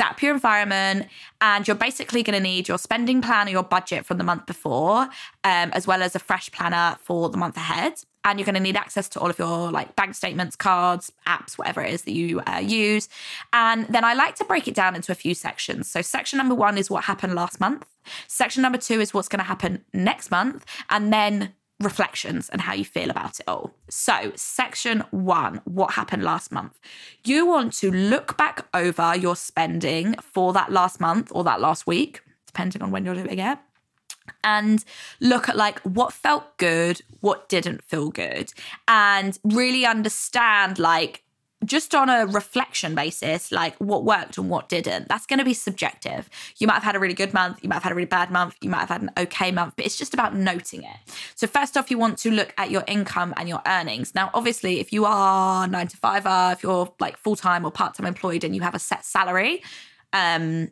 up 0.00 0.22
your 0.22 0.32
environment, 0.32 1.06
and 1.40 1.66
you're 1.66 1.76
basically 1.76 2.22
going 2.22 2.36
to 2.36 2.42
need 2.42 2.68
your 2.68 2.78
spending 2.78 3.22
plan 3.22 3.48
or 3.48 3.50
your 3.50 3.62
budget 3.62 4.04
from 4.06 4.18
the 4.18 4.24
month 4.24 4.46
before, 4.46 5.02
um, 5.44 5.70
as 5.72 5.86
well 5.86 6.02
as 6.02 6.14
a 6.14 6.18
fresh 6.18 6.50
planner 6.50 6.96
for 7.02 7.28
the 7.28 7.36
month 7.36 7.56
ahead. 7.56 7.94
And 8.24 8.38
you're 8.38 8.44
going 8.44 8.56
to 8.56 8.60
need 8.60 8.76
access 8.76 9.08
to 9.10 9.20
all 9.20 9.30
of 9.30 9.38
your 9.38 9.70
like 9.70 9.96
bank 9.96 10.14
statements, 10.14 10.56
cards, 10.56 11.10
apps, 11.26 11.56
whatever 11.56 11.82
it 11.82 11.94
is 11.94 12.02
that 12.02 12.12
you 12.12 12.40
uh, 12.40 12.58
use. 12.58 13.08
And 13.52 13.86
then 13.86 14.04
I 14.04 14.14
like 14.14 14.34
to 14.36 14.44
break 14.44 14.68
it 14.68 14.74
down 14.74 14.94
into 14.94 15.12
a 15.12 15.14
few 15.14 15.34
sections. 15.34 15.88
So, 15.88 16.02
section 16.02 16.36
number 16.36 16.54
one 16.54 16.76
is 16.76 16.90
what 16.90 17.04
happened 17.04 17.34
last 17.34 17.60
month. 17.60 17.86
Section 18.26 18.62
number 18.62 18.78
two 18.78 19.00
is 19.00 19.14
what's 19.14 19.28
going 19.28 19.38
to 19.38 19.44
happen 19.44 19.84
next 19.94 20.30
month. 20.30 20.66
And 20.90 21.12
then 21.12 21.54
reflections 21.80 22.48
and 22.48 22.60
how 22.60 22.74
you 22.74 22.84
feel 22.84 23.10
about 23.10 23.38
it 23.40 23.48
all. 23.48 23.74
So, 23.88 24.32
section 24.34 25.04
one 25.10 25.60
what 25.64 25.92
happened 25.92 26.22
last 26.22 26.50
month? 26.50 26.78
You 27.24 27.46
want 27.46 27.72
to 27.74 27.90
look 27.90 28.36
back 28.36 28.66
over 28.74 29.16
your 29.16 29.36
spending 29.36 30.14
for 30.20 30.52
that 30.52 30.72
last 30.72 31.00
month 31.00 31.30
or 31.34 31.44
that 31.44 31.60
last 31.60 31.86
week, 31.86 32.22
depending 32.46 32.82
on 32.82 32.90
when 32.90 33.04
you're 33.04 33.14
doing 33.14 33.38
it. 33.38 33.58
And 34.44 34.84
look 35.20 35.48
at 35.48 35.56
like 35.56 35.78
what 35.80 36.12
felt 36.12 36.56
good, 36.58 37.00
what 37.20 37.48
didn't 37.48 37.82
feel 37.82 38.10
good, 38.10 38.52
and 38.86 39.38
really 39.42 39.86
understand 39.86 40.78
like 40.78 41.22
just 41.64 41.94
on 41.94 42.08
a 42.08 42.26
reflection 42.26 42.94
basis, 42.94 43.50
like 43.50 43.76
what 43.76 44.04
worked 44.04 44.38
and 44.38 44.48
what 44.48 44.68
didn't, 44.68 45.08
that's 45.08 45.26
going 45.26 45.38
to 45.38 45.44
be 45.44 45.54
subjective. 45.54 46.30
You 46.58 46.66
might 46.66 46.74
have 46.74 46.84
had 46.84 46.96
a 46.96 46.98
really 46.98 47.14
good 47.14 47.34
month, 47.34 47.58
you 47.62 47.68
might 47.68 47.76
have 47.76 47.82
had 47.82 47.92
a 47.92 47.94
really 47.94 48.06
bad 48.06 48.30
month, 48.30 48.56
you 48.60 48.70
might 48.70 48.80
have 48.80 48.88
had 48.88 49.02
an 49.02 49.10
okay 49.18 49.50
month, 49.50 49.74
but 49.76 49.84
it's 49.84 49.96
just 49.96 50.14
about 50.14 50.34
noting 50.34 50.84
it. 50.84 50.96
So, 51.34 51.46
first 51.46 51.76
off, 51.76 51.90
you 51.90 51.98
want 51.98 52.18
to 52.18 52.30
look 52.30 52.54
at 52.58 52.70
your 52.70 52.84
income 52.86 53.34
and 53.36 53.48
your 53.48 53.60
earnings. 53.66 54.14
Now, 54.14 54.30
obviously, 54.34 54.80
if 54.80 54.92
you 54.92 55.04
are 55.04 55.66
nine 55.66 55.88
to 55.88 55.96
five, 55.96 56.24
if 56.56 56.62
you're 56.62 56.92
like 57.00 57.16
full 57.16 57.36
time 57.36 57.64
or 57.64 57.72
part 57.72 57.94
time 57.94 58.06
employed 58.06 58.44
and 58.44 58.54
you 58.54 58.62
have 58.62 58.74
a 58.74 58.78
set 58.78 59.04
salary, 59.04 59.62
um, 60.12 60.70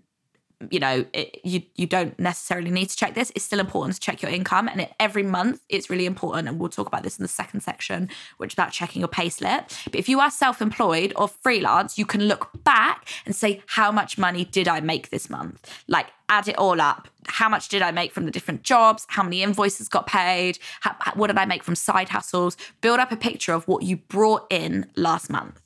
you 0.70 0.80
know 0.80 1.04
it, 1.12 1.38
you 1.44 1.62
you 1.74 1.86
don't 1.86 2.18
necessarily 2.18 2.70
need 2.70 2.88
to 2.88 2.96
check 2.96 3.14
this. 3.14 3.30
It's 3.34 3.44
still 3.44 3.60
important 3.60 3.94
to 3.96 4.00
check 4.00 4.22
your 4.22 4.30
income. 4.30 4.68
And 4.68 4.82
it, 4.82 4.94
every 4.98 5.22
month 5.22 5.60
it's 5.68 5.90
really 5.90 6.06
important 6.06 6.48
and 6.48 6.58
we'll 6.58 6.70
talk 6.70 6.86
about 6.86 7.02
this 7.02 7.18
in 7.18 7.22
the 7.22 7.28
second 7.28 7.60
section 7.60 8.08
which 8.38 8.52
is 8.52 8.54
about 8.54 8.72
checking 8.72 9.00
your 9.00 9.08
pay 9.08 9.28
slip. 9.28 9.68
But 9.84 9.96
if 9.96 10.08
you 10.08 10.20
are 10.20 10.30
self-employed 10.30 11.12
or 11.16 11.28
freelance 11.28 11.98
you 11.98 12.06
can 12.06 12.22
look 12.22 12.48
back 12.64 13.08
and 13.26 13.34
say 13.34 13.62
how 13.66 13.92
much 13.92 14.16
money 14.16 14.44
did 14.44 14.66
i 14.66 14.80
make 14.80 15.10
this 15.10 15.28
month? 15.28 15.70
Like 15.88 16.06
add 16.28 16.48
it 16.48 16.58
all 16.58 16.80
up. 16.80 17.08
How 17.26 17.48
much 17.48 17.68
did 17.68 17.82
i 17.82 17.90
make 17.90 18.12
from 18.12 18.24
the 18.24 18.32
different 18.32 18.62
jobs? 18.62 19.06
How 19.08 19.22
many 19.22 19.42
invoices 19.42 19.88
got 19.88 20.06
paid? 20.06 20.58
How, 20.80 20.96
what 21.14 21.26
did 21.26 21.38
i 21.38 21.44
make 21.44 21.64
from 21.64 21.74
side 21.74 22.08
hustles? 22.08 22.56
Build 22.80 22.98
up 22.98 23.12
a 23.12 23.16
picture 23.16 23.52
of 23.52 23.68
what 23.68 23.82
you 23.82 23.98
brought 23.98 24.46
in 24.50 24.86
last 24.96 25.28
month. 25.28 25.60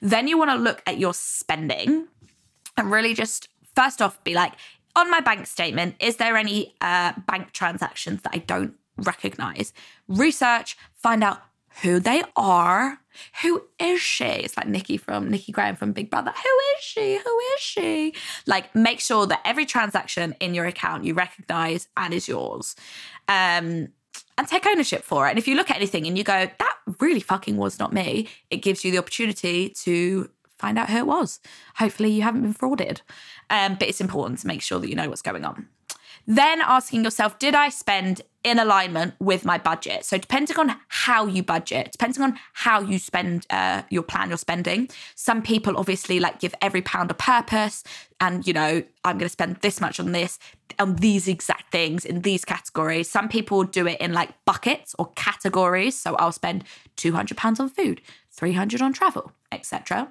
Then 0.00 0.26
you 0.26 0.38
want 0.38 0.50
to 0.50 0.56
look 0.56 0.82
at 0.86 0.98
your 0.98 1.14
spending 1.14 2.08
and 2.76 2.90
really 2.90 3.14
just 3.14 3.48
first 3.74 4.00
off 4.02 4.22
be 4.24 4.34
like, 4.34 4.52
on 4.96 5.10
my 5.10 5.20
bank 5.20 5.46
statement, 5.46 5.96
is 5.98 6.16
there 6.16 6.36
any 6.36 6.74
uh, 6.80 7.12
bank 7.26 7.52
transactions 7.52 8.22
that 8.22 8.30
I 8.32 8.38
don't 8.38 8.74
recognize? 8.96 9.72
Research, 10.08 10.76
find 10.94 11.24
out 11.24 11.42
who 11.82 11.98
they 11.98 12.22
are. 12.36 13.00
Who 13.42 13.62
is 13.78 14.00
she? 14.00 14.24
It's 14.24 14.56
like 14.56 14.68
Nikki 14.68 14.96
from 14.96 15.30
Nikki 15.30 15.52
Graham 15.52 15.76
from 15.76 15.92
Big 15.92 16.10
Brother. 16.10 16.30
Who 16.30 16.48
is 16.76 16.84
she? 16.84 17.18
Who 17.18 17.38
is 17.54 17.60
she? 17.60 18.14
Like, 18.46 18.74
make 18.74 19.00
sure 19.00 19.26
that 19.26 19.40
every 19.44 19.66
transaction 19.66 20.34
in 20.40 20.54
your 20.54 20.66
account 20.66 21.04
you 21.04 21.14
recognize 21.14 21.88
and 21.96 22.14
is 22.14 22.28
yours. 22.28 22.76
Um, 23.28 23.88
and 24.36 24.48
take 24.48 24.66
ownership 24.66 25.04
for 25.04 25.26
it. 25.26 25.30
And 25.30 25.38
if 25.38 25.46
you 25.46 25.54
look 25.54 25.70
at 25.70 25.76
anything 25.76 26.06
and 26.06 26.18
you 26.18 26.24
go, 26.24 26.48
that 26.58 26.76
really 27.00 27.20
fucking 27.20 27.56
was 27.56 27.78
not 27.78 27.92
me, 27.92 28.28
it 28.50 28.58
gives 28.58 28.84
you 28.84 28.90
the 28.90 28.98
opportunity 28.98 29.70
to 29.70 30.28
find 30.58 30.78
out 30.78 30.90
who 30.90 30.98
it 30.98 31.06
was. 31.06 31.40
Hopefully, 31.76 32.10
you 32.10 32.22
haven't 32.22 32.42
been 32.42 32.54
frauded. 32.54 33.00
Um, 33.50 33.76
but 33.76 33.88
it's 33.88 34.00
important 34.00 34.40
to 34.40 34.46
make 34.46 34.62
sure 34.62 34.78
that 34.78 34.88
you 34.88 34.94
know 34.94 35.08
what's 35.08 35.22
going 35.22 35.44
on. 35.44 35.68
Then 36.26 36.60
asking 36.62 37.04
yourself, 37.04 37.38
did 37.38 37.54
I 37.54 37.68
spend 37.68 38.22
in 38.42 38.58
alignment 38.58 39.14
with 39.20 39.44
my 39.44 39.58
budget? 39.58 40.04
So, 40.04 40.16
depending 40.16 40.58
on 40.58 40.76
how 40.88 41.26
you 41.26 41.42
budget, 41.42 41.92
depending 41.92 42.22
on 42.22 42.38
how 42.54 42.80
you 42.80 42.98
spend 42.98 43.46
uh, 43.50 43.82
your 43.90 44.02
plan, 44.02 44.30
your 44.30 44.38
spending, 44.38 44.88
some 45.14 45.42
people 45.42 45.76
obviously 45.76 46.20
like 46.20 46.40
give 46.40 46.54
every 46.62 46.80
pound 46.80 47.10
a 47.10 47.14
purpose. 47.14 47.84
And, 48.20 48.46
you 48.46 48.54
know, 48.54 48.82
I'm 49.04 49.18
going 49.18 49.26
to 49.26 49.32
spend 49.32 49.56
this 49.56 49.82
much 49.82 50.00
on 50.00 50.12
this, 50.12 50.38
on 50.78 50.96
these 50.96 51.28
exact 51.28 51.70
things 51.70 52.06
in 52.06 52.22
these 52.22 52.44
categories. 52.44 53.10
Some 53.10 53.28
people 53.28 53.64
do 53.64 53.86
it 53.86 54.00
in 54.00 54.14
like 54.14 54.30
buckets 54.46 54.94
or 54.98 55.10
categories. 55.16 55.98
So, 55.98 56.14
I'll 56.16 56.32
spend 56.32 56.64
200 56.96 57.36
pounds 57.36 57.60
on 57.60 57.68
food, 57.68 58.00
300 58.30 58.80
on 58.80 58.94
travel, 58.94 59.32
etc. 59.52 60.10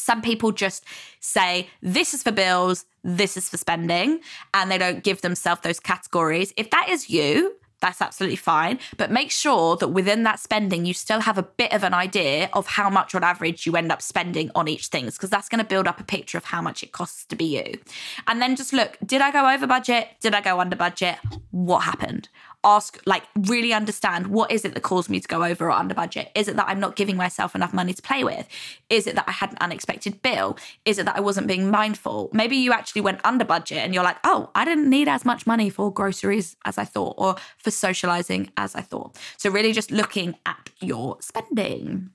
Some 0.00 0.22
people 0.22 0.52
just 0.52 0.84
say, 1.20 1.68
this 1.82 2.14
is 2.14 2.22
for 2.22 2.32
bills, 2.32 2.84
this 3.02 3.36
is 3.36 3.48
for 3.48 3.56
spending, 3.56 4.20
and 4.54 4.70
they 4.70 4.78
don't 4.78 5.02
give 5.02 5.22
themselves 5.22 5.62
those 5.62 5.80
categories. 5.80 6.52
If 6.56 6.70
that 6.70 6.88
is 6.88 7.10
you, 7.10 7.56
that's 7.80 8.02
absolutely 8.02 8.36
fine. 8.36 8.78
But 8.96 9.10
make 9.10 9.30
sure 9.30 9.76
that 9.76 9.88
within 9.88 10.22
that 10.24 10.38
spending, 10.38 10.84
you 10.84 10.94
still 10.94 11.20
have 11.20 11.38
a 11.38 11.42
bit 11.42 11.72
of 11.72 11.82
an 11.82 11.94
idea 11.94 12.50
of 12.52 12.66
how 12.66 12.90
much 12.90 13.14
on 13.14 13.24
average 13.24 13.66
you 13.66 13.74
end 13.74 13.90
up 13.90 14.02
spending 14.02 14.50
on 14.54 14.68
each 14.68 14.88
thing, 14.88 15.06
because 15.06 15.30
that's 15.30 15.48
going 15.48 15.60
to 15.60 15.64
build 15.64 15.86
up 15.86 15.98
a 15.98 16.04
picture 16.04 16.38
of 16.38 16.44
how 16.44 16.60
much 16.60 16.82
it 16.82 16.92
costs 16.92 17.24
to 17.26 17.36
be 17.36 17.56
you. 17.56 17.78
And 18.26 18.40
then 18.40 18.56
just 18.56 18.72
look 18.72 18.98
did 19.04 19.22
I 19.22 19.30
go 19.30 19.48
over 19.48 19.66
budget? 19.66 20.08
Did 20.20 20.34
I 20.34 20.40
go 20.40 20.60
under 20.60 20.76
budget? 20.76 21.16
What 21.50 21.80
happened? 21.80 22.28
Ask, 22.64 23.00
like, 23.06 23.24
really 23.36 23.72
understand 23.72 24.26
what 24.26 24.50
is 24.50 24.64
it 24.64 24.74
that 24.74 24.82
caused 24.82 25.08
me 25.08 25.20
to 25.20 25.28
go 25.28 25.44
over 25.44 25.66
or 25.66 25.72
under 25.72 25.94
budget? 25.94 26.30
Is 26.34 26.48
it 26.48 26.56
that 26.56 26.68
I'm 26.68 26.80
not 26.80 26.96
giving 26.96 27.16
myself 27.16 27.54
enough 27.54 27.72
money 27.72 27.94
to 27.94 28.02
play 28.02 28.24
with? 28.24 28.46
Is 28.88 29.06
it 29.06 29.14
that 29.14 29.24
I 29.28 29.32
had 29.32 29.52
an 29.52 29.58
unexpected 29.60 30.22
bill? 30.22 30.58
Is 30.84 30.98
it 30.98 31.06
that 31.06 31.16
I 31.16 31.20
wasn't 31.20 31.46
being 31.46 31.70
mindful? 31.70 32.30
Maybe 32.32 32.56
you 32.56 32.72
actually 32.72 33.02
went 33.02 33.20
under 33.24 33.44
budget 33.44 33.78
and 33.78 33.94
you're 33.94 34.04
like, 34.04 34.18
oh, 34.24 34.50
I 34.54 34.64
didn't 34.64 34.90
need 34.90 35.08
as 35.08 35.24
much 35.24 35.46
money 35.46 35.70
for 35.70 35.92
groceries 35.92 36.56
as 36.64 36.76
I 36.78 36.84
thought 36.84 37.14
or 37.16 37.36
for 37.58 37.70
socializing 37.70 38.50
as 38.56 38.74
I 38.74 38.82
thought. 38.82 39.16
So, 39.36 39.50
really 39.50 39.72
just 39.72 39.90
looking 39.90 40.36
at 40.46 40.70
your 40.80 41.16
spending. 41.20 42.10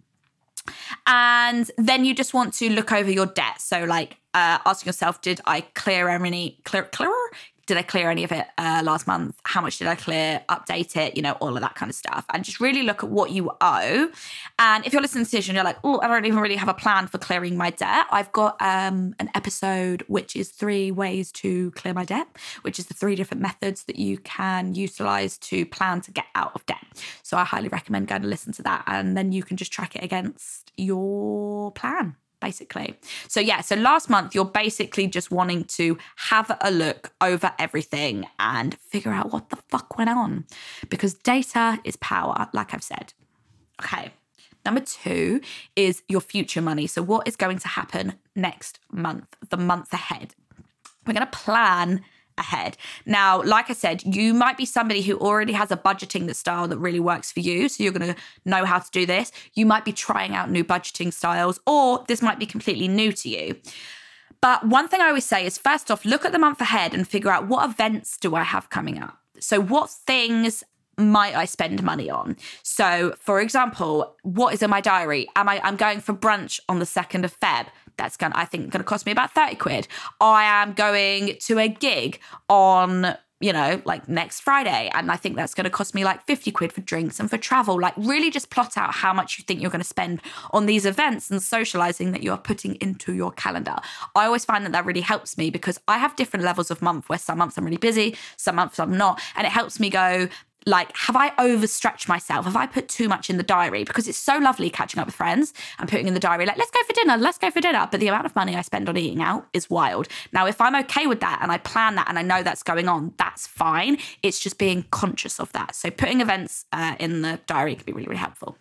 And 1.05 1.69
then 1.77 2.05
you 2.05 2.15
just 2.15 2.33
want 2.33 2.53
to 2.55 2.69
look 2.69 2.91
over 2.91 3.11
your 3.11 3.27
debt. 3.27 3.61
So, 3.61 3.83
like, 3.83 4.17
uh, 4.33 4.59
asking 4.65 4.89
yourself, 4.89 5.21
did 5.21 5.39
I 5.45 5.61
clear 5.61 6.09
any 6.09 6.59
clear 6.65 6.83
clear 6.83 7.11
did 7.65 7.77
I 7.77 7.81
clear 7.81 8.09
any 8.11 8.23
of 8.23 8.31
it 8.31 8.45
uh, 8.57 8.81
last 8.83 9.07
month? 9.07 9.39
How 9.43 9.61
much 9.61 9.77
did 9.77 9.87
I 9.87 9.95
clear? 9.95 10.41
Update 10.49 10.95
it, 10.95 11.15
you 11.15 11.23
know, 11.23 11.33
all 11.33 11.55
of 11.55 11.61
that 11.61 11.75
kind 11.75 11.89
of 11.89 11.95
stuff. 11.95 12.25
And 12.33 12.43
just 12.43 12.59
really 12.59 12.83
look 12.83 13.03
at 13.03 13.09
what 13.09 13.31
you 13.31 13.51
owe. 13.61 14.11
And 14.59 14.85
if 14.85 14.93
you're 14.93 15.01
listening 15.01 15.25
to 15.25 15.31
this 15.31 15.47
and 15.47 15.55
you're 15.55 15.63
like, 15.63 15.77
oh, 15.83 15.99
I 16.01 16.07
don't 16.07 16.25
even 16.25 16.39
really 16.39 16.55
have 16.57 16.67
a 16.67 16.73
plan 16.73 17.07
for 17.07 17.17
clearing 17.17 17.57
my 17.57 17.71
debt, 17.71 18.05
I've 18.11 18.31
got 18.31 18.61
um, 18.61 19.15
an 19.19 19.29
episode 19.33 20.03
which 20.07 20.35
is 20.35 20.49
three 20.49 20.91
ways 20.91 21.31
to 21.33 21.71
clear 21.71 21.93
my 21.93 22.05
debt, 22.05 22.27
which 22.61 22.77
is 22.77 22.85
the 22.85 22.93
three 22.93 23.15
different 23.15 23.41
methods 23.41 23.83
that 23.85 23.97
you 23.97 24.17
can 24.19 24.75
utilize 24.75 25.37
to 25.39 25.65
plan 25.65 26.01
to 26.01 26.11
get 26.11 26.25
out 26.35 26.51
of 26.53 26.65
debt. 26.65 26.85
So 27.23 27.37
I 27.37 27.43
highly 27.43 27.69
recommend 27.69 28.07
going 28.07 28.21
to 28.21 28.27
listen 28.27 28.53
to 28.53 28.63
that. 28.63 28.83
And 28.87 29.17
then 29.17 29.31
you 29.31 29.43
can 29.43 29.57
just 29.57 29.71
track 29.71 29.95
it 29.95 30.03
against 30.03 30.71
your 30.77 31.71
plan 31.71 32.15
basically. 32.39 32.95
So, 33.27 33.39
yeah, 33.39 33.61
so 33.61 33.75
last 33.75 34.09
month, 34.09 34.35
you're 34.35 34.45
basically 34.45 35.07
just 35.07 35.31
wanting 35.31 35.63
to 35.65 35.97
have 36.17 36.55
a 36.61 36.71
look 36.71 37.13
over 37.21 37.53
everything 37.59 38.27
and 38.39 38.75
figure 38.75 39.11
out 39.11 39.31
what 39.31 39.49
the 39.49 39.57
fuck 39.69 39.97
went 39.97 40.09
on 40.09 40.45
because 40.89 41.13
data 41.13 41.79
is 41.83 41.95
power, 41.97 42.47
like 42.53 42.73
I've 42.73 42.83
said. 42.83 43.13
Okay. 43.83 44.11
Number 44.65 44.81
two 44.81 45.41
is 45.75 46.01
your 46.07 46.21
future 46.21 46.61
money. 46.61 46.87
So, 46.87 47.03
what 47.03 47.27
is 47.27 47.35
going 47.35 47.59
to 47.59 47.67
happen 47.67 48.13
next 48.35 48.79
month, 48.91 49.35
the 49.49 49.57
month 49.57 49.93
ahead? 49.93 50.33
We're 51.05 51.13
going 51.13 51.27
to 51.27 51.37
plan 51.37 52.01
ahead. 52.37 52.77
Now, 53.05 53.41
like 53.43 53.69
I 53.69 53.73
said, 53.73 54.03
you 54.03 54.33
might 54.33 54.57
be 54.57 54.65
somebody 54.65 55.01
who 55.01 55.17
already 55.17 55.53
has 55.53 55.71
a 55.71 55.77
budgeting 55.77 56.33
style 56.35 56.67
that 56.67 56.77
really 56.77 56.99
works 56.99 57.31
for 57.31 57.39
you. 57.39 57.69
So 57.69 57.83
you're 57.83 57.93
going 57.93 58.13
to 58.13 58.21
know 58.45 58.65
how 58.65 58.79
to 58.79 58.91
do 58.91 59.05
this. 59.05 59.31
You 59.53 59.65
might 59.65 59.85
be 59.85 59.93
trying 59.93 60.35
out 60.35 60.49
new 60.49 60.63
budgeting 60.63 61.13
styles, 61.13 61.59
or 61.65 62.03
this 62.07 62.21
might 62.21 62.39
be 62.39 62.45
completely 62.45 62.87
new 62.87 63.11
to 63.13 63.29
you. 63.29 63.55
But 64.41 64.67
one 64.67 64.87
thing 64.87 65.01
I 65.01 65.07
always 65.07 65.25
say 65.25 65.45
is 65.45 65.57
first 65.57 65.89
off, 65.89 66.05
look 66.05 66.25
at 66.25 66.31
the 66.31 66.39
month 66.39 66.61
ahead 66.61 66.93
and 66.93 67.07
figure 67.07 67.31
out 67.31 67.47
what 67.47 67.67
events 67.69 68.17
do 68.17 68.35
I 68.35 68.43
have 68.43 68.69
coming 68.69 69.01
up? 69.01 69.17
So, 69.39 69.59
what 69.59 69.89
things 69.89 70.63
might 70.97 71.35
I 71.35 71.45
spend 71.45 71.81
money 71.83 72.09
on? 72.09 72.37
So, 72.63 73.15
for 73.19 73.41
example, 73.41 74.15
what 74.23 74.53
is 74.53 74.61
in 74.61 74.69
my 74.69 74.81
diary? 74.81 75.27
Am 75.35 75.49
I 75.49 75.59
I'm 75.63 75.75
going 75.75 75.99
for 75.99 76.13
brunch 76.13 76.59
on 76.69 76.79
the 76.79 76.85
2nd 76.85 77.23
of 77.23 77.39
Feb? 77.39 77.67
That's 77.97 78.17
going 78.17 78.31
to 78.31 78.39
I 78.39 78.45
think 78.45 78.71
going 78.71 78.79
to 78.79 78.83
cost 78.83 79.05
me 79.05 79.11
about 79.11 79.33
30 79.33 79.55
quid. 79.55 79.87
I 80.19 80.43
am 80.43 80.73
going 80.73 81.37
to 81.41 81.59
a 81.59 81.67
gig 81.67 82.19
on 82.49 83.15
you 83.41 83.51
know, 83.51 83.81
like 83.85 84.07
next 84.07 84.39
Friday. 84.39 84.89
And 84.93 85.11
I 85.11 85.17
think 85.17 85.35
that's 85.35 85.53
going 85.53 85.65
to 85.65 85.69
cost 85.69 85.93
me 85.93 86.05
like 86.05 86.25
50 86.25 86.51
quid 86.51 86.71
for 86.71 86.81
drinks 86.81 87.19
and 87.19 87.29
for 87.29 87.37
travel. 87.37 87.79
Like, 87.79 87.93
really 87.97 88.31
just 88.31 88.49
plot 88.49 88.77
out 88.77 88.93
how 88.93 89.13
much 89.13 89.37
you 89.37 89.43
think 89.43 89.61
you're 89.61 89.69
going 89.69 89.81
to 89.81 89.87
spend 89.87 90.21
on 90.51 90.65
these 90.65 90.85
events 90.85 91.29
and 91.29 91.43
socializing 91.43 92.11
that 92.11 92.23
you 92.23 92.31
are 92.31 92.37
putting 92.37 92.75
into 92.75 93.13
your 93.13 93.31
calendar. 93.31 93.75
I 94.15 94.25
always 94.25 94.45
find 94.45 94.65
that 94.65 94.71
that 94.71 94.85
really 94.85 95.01
helps 95.01 95.37
me 95.37 95.49
because 95.49 95.79
I 95.87 95.97
have 95.97 96.15
different 96.15 96.45
levels 96.45 96.71
of 96.71 96.81
month 96.81 97.09
where 97.09 97.19
some 97.19 97.37
months 97.37 97.57
I'm 97.57 97.65
really 97.65 97.77
busy, 97.77 98.15
some 98.37 98.55
months 98.55 98.79
I'm 98.79 98.95
not. 98.95 99.21
And 99.35 99.45
it 99.45 99.51
helps 99.51 99.79
me 99.79 99.89
go, 99.89 100.29
like, 100.65 100.95
have 100.95 101.15
I 101.15 101.31
overstretched 101.37 102.07
myself? 102.07 102.45
Have 102.45 102.55
I 102.55 102.65
put 102.65 102.87
too 102.87 103.07
much 103.07 103.29
in 103.29 103.37
the 103.37 103.43
diary? 103.43 103.83
Because 103.83 104.07
it's 104.07 104.17
so 104.17 104.37
lovely 104.37 104.69
catching 104.69 104.99
up 104.99 105.05
with 105.05 105.15
friends 105.15 105.53
and 105.77 105.87
putting 105.87 106.07
in 106.07 106.13
the 106.13 106.19
diary, 106.19 106.45
like, 106.45 106.57
let's 106.57 106.71
go 106.71 106.79
for 106.87 106.93
dinner, 106.93 107.17
let's 107.17 107.37
go 107.37 107.51
for 107.51 107.61
dinner. 107.61 107.87
But 107.91 107.99
the 107.99 108.07
amount 108.07 108.25
of 108.25 108.35
money 108.35 108.55
I 108.55 108.61
spend 108.61 108.89
on 108.89 108.97
eating 108.97 109.21
out 109.21 109.47
is 109.53 109.69
wild. 109.69 110.07
Now, 110.31 110.47
if 110.47 110.59
I'm 110.59 110.75
okay 110.77 111.05
with 111.05 111.19
that 111.19 111.39
and 111.41 111.51
I 111.51 111.59
plan 111.59 111.95
that 111.95 112.09
and 112.09 112.17
I 112.17 112.23
know 112.23 112.41
that's 112.41 112.63
going 112.63 112.87
on, 112.87 113.13
that's 113.17 113.45
fine. 113.45 113.97
It's 114.23 114.39
just 114.39 114.57
being 114.57 114.85
conscious 114.91 115.39
of 115.39 115.51
that. 115.53 115.75
So 115.75 115.91
putting 115.91 116.21
events 116.21 116.65
uh, 116.73 116.95
in 116.99 117.21
the 117.21 117.39
diary 117.45 117.75
can 117.75 117.85
be 117.85 117.93
really, 117.93 118.07
really 118.07 118.19
helpful. 118.19 118.57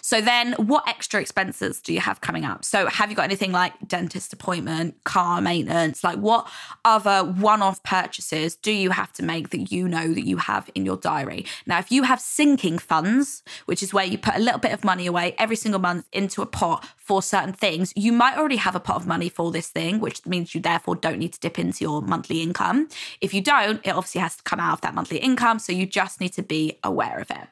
So 0.00 0.20
then 0.20 0.52
what 0.54 0.88
extra 0.88 1.20
expenses 1.20 1.80
do 1.80 1.92
you 1.92 2.00
have 2.00 2.20
coming 2.20 2.44
up? 2.44 2.64
So 2.64 2.86
have 2.86 3.10
you 3.10 3.16
got 3.16 3.24
anything 3.24 3.52
like 3.52 3.72
dentist 3.86 4.32
appointment, 4.32 5.02
car 5.04 5.40
maintenance? 5.40 6.02
Like 6.02 6.18
what 6.18 6.48
other 6.84 7.24
one-off 7.24 7.82
purchases 7.82 8.56
do 8.56 8.72
you 8.72 8.90
have 8.90 9.12
to 9.14 9.22
make 9.22 9.50
that 9.50 9.70
you 9.70 9.88
know 9.88 10.12
that 10.12 10.26
you 10.26 10.38
have 10.38 10.70
in 10.74 10.84
your 10.84 10.96
diary? 10.96 11.46
Now, 11.66 11.78
if 11.78 11.92
you 11.92 12.04
have 12.04 12.20
sinking 12.20 12.78
funds, 12.78 13.42
which 13.66 13.82
is 13.82 13.92
where 13.92 14.04
you 14.04 14.18
put 14.18 14.36
a 14.36 14.40
little 14.40 14.60
bit 14.60 14.72
of 14.72 14.84
money 14.84 15.06
away 15.06 15.34
every 15.38 15.56
single 15.56 15.80
month 15.80 16.06
into 16.12 16.42
a 16.42 16.46
pot 16.46 16.86
for 16.96 17.22
certain 17.22 17.52
things, 17.52 17.92
you 17.96 18.12
might 18.12 18.36
already 18.36 18.56
have 18.56 18.74
a 18.74 18.80
pot 18.80 18.96
of 18.96 19.06
money 19.06 19.28
for 19.28 19.50
this 19.50 19.68
thing, 19.68 20.00
which 20.00 20.24
means 20.26 20.54
you 20.54 20.60
therefore 20.60 20.96
don't 20.96 21.18
need 21.18 21.32
to 21.32 21.40
dip 21.40 21.58
into 21.58 21.84
your 21.84 22.02
monthly 22.02 22.40
income. 22.42 22.88
If 23.20 23.34
you 23.34 23.40
don't, 23.40 23.84
it 23.86 23.90
obviously 23.90 24.20
has 24.20 24.36
to 24.36 24.42
come 24.42 24.60
out 24.60 24.74
of 24.74 24.80
that 24.82 24.94
monthly 24.94 25.18
income, 25.18 25.58
so 25.58 25.72
you 25.72 25.86
just 25.86 26.20
need 26.20 26.32
to 26.34 26.42
be 26.42 26.78
aware 26.82 27.18
of 27.18 27.30
it. 27.30 27.48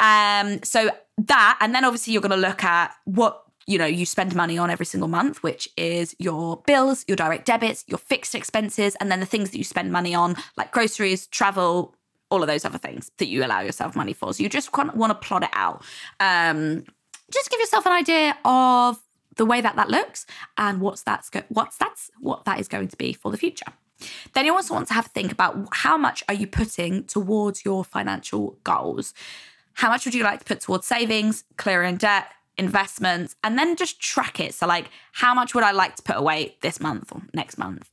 Um, 0.00 0.62
so 0.64 0.90
that, 1.26 1.58
and 1.60 1.74
then 1.74 1.84
obviously 1.84 2.12
you're 2.12 2.22
going 2.22 2.30
to 2.30 2.36
look 2.36 2.64
at 2.64 2.94
what 3.04 3.42
you 3.66 3.78
know 3.78 3.86
you 3.86 4.04
spend 4.04 4.34
money 4.34 4.58
on 4.58 4.70
every 4.70 4.84
single 4.84 5.08
month 5.08 5.40
which 5.44 5.68
is 5.76 6.16
your 6.18 6.60
bills 6.66 7.04
your 7.06 7.14
direct 7.14 7.46
debits 7.46 7.84
your 7.86 7.96
fixed 7.96 8.34
expenses 8.34 8.96
and 8.96 9.08
then 9.08 9.20
the 9.20 9.26
things 9.26 9.52
that 9.52 9.58
you 9.58 9.62
spend 9.62 9.92
money 9.92 10.16
on 10.16 10.34
like 10.56 10.72
groceries 10.72 11.28
travel 11.28 11.94
all 12.32 12.42
of 12.42 12.48
those 12.48 12.64
other 12.64 12.78
things 12.78 13.10
that 13.18 13.26
you 13.26 13.44
allow 13.44 13.60
yourself 13.60 13.94
money 13.94 14.14
for. 14.14 14.32
So 14.32 14.42
you 14.42 14.48
just 14.48 14.74
want 14.74 15.10
to 15.10 15.14
plot 15.14 15.42
it 15.42 15.50
out. 15.52 15.84
Um, 16.18 16.84
just 17.30 17.50
give 17.50 17.60
yourself 17.60 17.84
an 17.84 17.92
idea 17.92 18.36
of 18.44 18.98
the 19.36 19.44
way 19.44 19.60
that 19.60 19.76
that 19.76 19.90
looks 19.90 20.26
and 20.56 20.80
what's 20.80 21.02
that's 21.02 21.28
go- 21.28 21.44
what's 21.48 21.76
that's 21.76 22.10
what 22.20 22.46
that 22.46 22.58
is 22.58 22.68
going 22.68 22.88
to 22.88 22.96
be 22.96 23.12
for 23.12 23.30
the 23.30 23.36
future. 23.36 23.66
Then 24.32 24.46
you 24.46 24.54
also 24.54 24.74
want 24.74 24.88
to 24.88 24.94
have 24.94 25.06
a 25.06 25.08
think 25.10 25.30
about 25.30 25.68
how 25.72 25.96
much 25.98 26.24
are 26.26 26.34
you 26.34 26.46
putting 26.46 27.04
towards 27.04 27.64
your 27.64 27.84
financial 27.84 28.58
goals 28.64 29.12
how 29.74 29.88
much 29.88 30.04
would 30.04 30.14
you 30.14 30.24
like 30.24 30.40
to 30.40 30.44
put 30.44 30.60
towards 30.60 30.86
savings, 30.86 31.44
clearing 31.56 31.96
debt, 31.96 32.28
investments, 32.58 33.36
and 33.42 33.58
then 33.58 33.76
just 33.76 34.00
track 34.00 34.40
it. 34.40 34.54
So, 34.54 34.66
like, 34.66 34.90
how 35.12 35.34
much 35.34 35.54
would 35.54 35.64
I 35.64 35.72
like 35.72 35.96
to 35.96 36.02
put 36.02 36.16
away 36.16 36.56
this 36.60 36.80
month 36.80 37.12
or 37.12 37.22
next 37.34 37.58
month? 37.58 37.90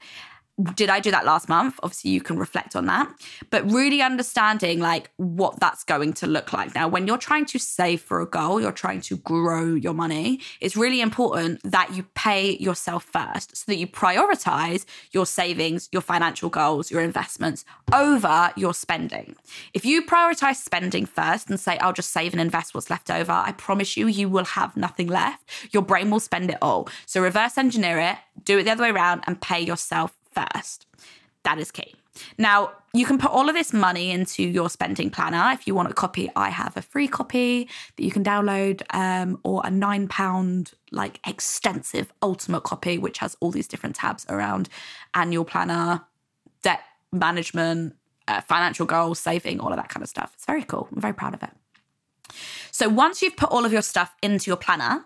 Did 0.75 0.89
I 0.89 0.99
do 0.99 1.11
that 1.11 1.25
last 1.25 1.47
month? 1.47 1.79
Obviously, 1.83 2.11
you 2.11 2.21
can 2.21 2.37
reflect 2.37 2.75
on 2.75 2.85
that, 2.87 3.09
but 3.49 3.69
really 3.71 4.01
understanding 4.01 4.79
like 4.79 5.09
what 5.17 5.59
that's 5.59 5.83
going 5.83 6.13
to 6.13 6.27
look 6.27 6.51
like. 6.51 6.75
Now, 6.75 6.87
when 6.87 7.07
you're 7.07 7.17
trying 7.17 7.45
to 7.45 7.59
save 7.59 8.01
for 8.01 8.19
a 8.21 8.25
goal, 8.25 8.59
you're 8.59 8.71
trying 8.71 9.01
to 9.01 9.17
grow 9.17 9.73
your 9.73 9.93
money, 9.93 10.41
it's 10.59 10.75
really 10.75 11.01
important 11.01 11.61
that 11.63 11.95
you 11.95 12.03
pay 12.15 12.57
yourself 12.57 13.05
first 13.05 13.55
so 13.55 13.63
that 13.67 13.77
you 13.77 13.87
prioritize 13.87 14.85
your 15.11 15.25
savings, 15.25 15.87
your 15.91 16.01
financial 16.01 16.49
goals, 16.49 16.91
your 16.91 17.01
investments 17.01 17.63
over 17.93 18.51
your 18.55 18.73
spending. 18.73 19.35
If 19.73 19.85
you 19.85 20.05
prioritize 20.05 20.57
spending 20.57 21.05
first 21.05 21.49
and 21.49 21.59
say, 21.59 21.77
I'll 21.77 21.93
just 21.93 22.11
save 22.11 22.33
and 22.33 22.41
invest 22.41 22.73
what's 22.73 22.89
left 22.89 23.09
over, 23.09 23.31
I 23.31 23.53
promise 23.53 23.95
you, 23.95 24.07
you 24.07 24.27
will 24.27 24.45
have 24.45 24.75
nothing 24.75 25.07
left. 25.07 25.49
Your 25.71 25.83
brain 25.83 26.09
will 26.09 26.19
spend 26.19 26.49
it 26.49 26.57
all. 26.61 26.89
So 27.05 27.21
reverse 27.21 27.57
engineer 27.57 27.99
it, 27.99 28.17
do 28.43 28.59
it 28.59 28.63
the 28.63 28.71
other 28.71 28.83
way 28.83 28.89
around, 28.89 29.23
and 29.25 29.39
pay 29.39 29.61
yourself 29.61 30.18
first. 30.53 30.85
That 31.43 31.59
is 31.59 31.71
key. 31.71 31.95
Now, 32.37 32.73
you 32.93 33.05
can 33.05 33.17
put 33.17 33.31
all 33.31 33.47
of 33.49 33.55
this 33.55 33.71
money 33.71 34.11
into 34.11 34.43
your 34.43 34.69
spending 34.69 35.09
planner. 35.09 35.51
If 35.53 35.67
you 35.67 35.75
want 35.75 35.89
a 35.89 35.93
copy, 35.93 36.29
I 36.35 36.49
have 36.49 36.75
a 36.75 36.81
free 36.81 37.07
copy 37.07 37.69
that 37.95 38.03
you 38.03 38.11
can 38.11 38.23
download, 38.23 38.81
um, 38.93 39.39
or 39.43 39.61
a 39.63 39.69
nine 39.69 40.07
pound, 40.07 40.73
like 40.91 41.19
extensive 41.25 42.11
ultimate 42.21 42.63
copy, 42.63 42.97
which 42.97 43.19
has 43.19 43.37
all 43.39 43.51
these 43.51 43.67
different 43.67 43.95
tabs 43.95 44.25
around 44.27 44.69
annual 45.13 45.45
planner, 45.45 46.01
debt 46.61 46.81
management, 47.11 47.95
uh, 48.27 48.41
financial 48.41 48.85
goals, 48.85 49.19
saving, 49.19 49.59
all 49.59 49.69
of 49.69 49.77
that 49.77 49.89
kind 49.89 50.03
of 50.03 50.09
stuff. 50.09 50.31
It's 50.35 50.45
very 50.45 50.63
cool. 50.63 50.87
I'm 50.93 51.01
very 51.01 51.13
proud 51.13 51.33
of 51.33 51.43
it. 51.43 51.51
So 52.71 52.89
once 52.89 53.21
you've 53.21 53.37
put 53.37 53.49
all 53.49 53.65
of 53.65 53.71
your 53.71 53.81
stuff 53.81 54.13
into 54.21 54.49
your 54.49 54.57
planner, 54.57 55.05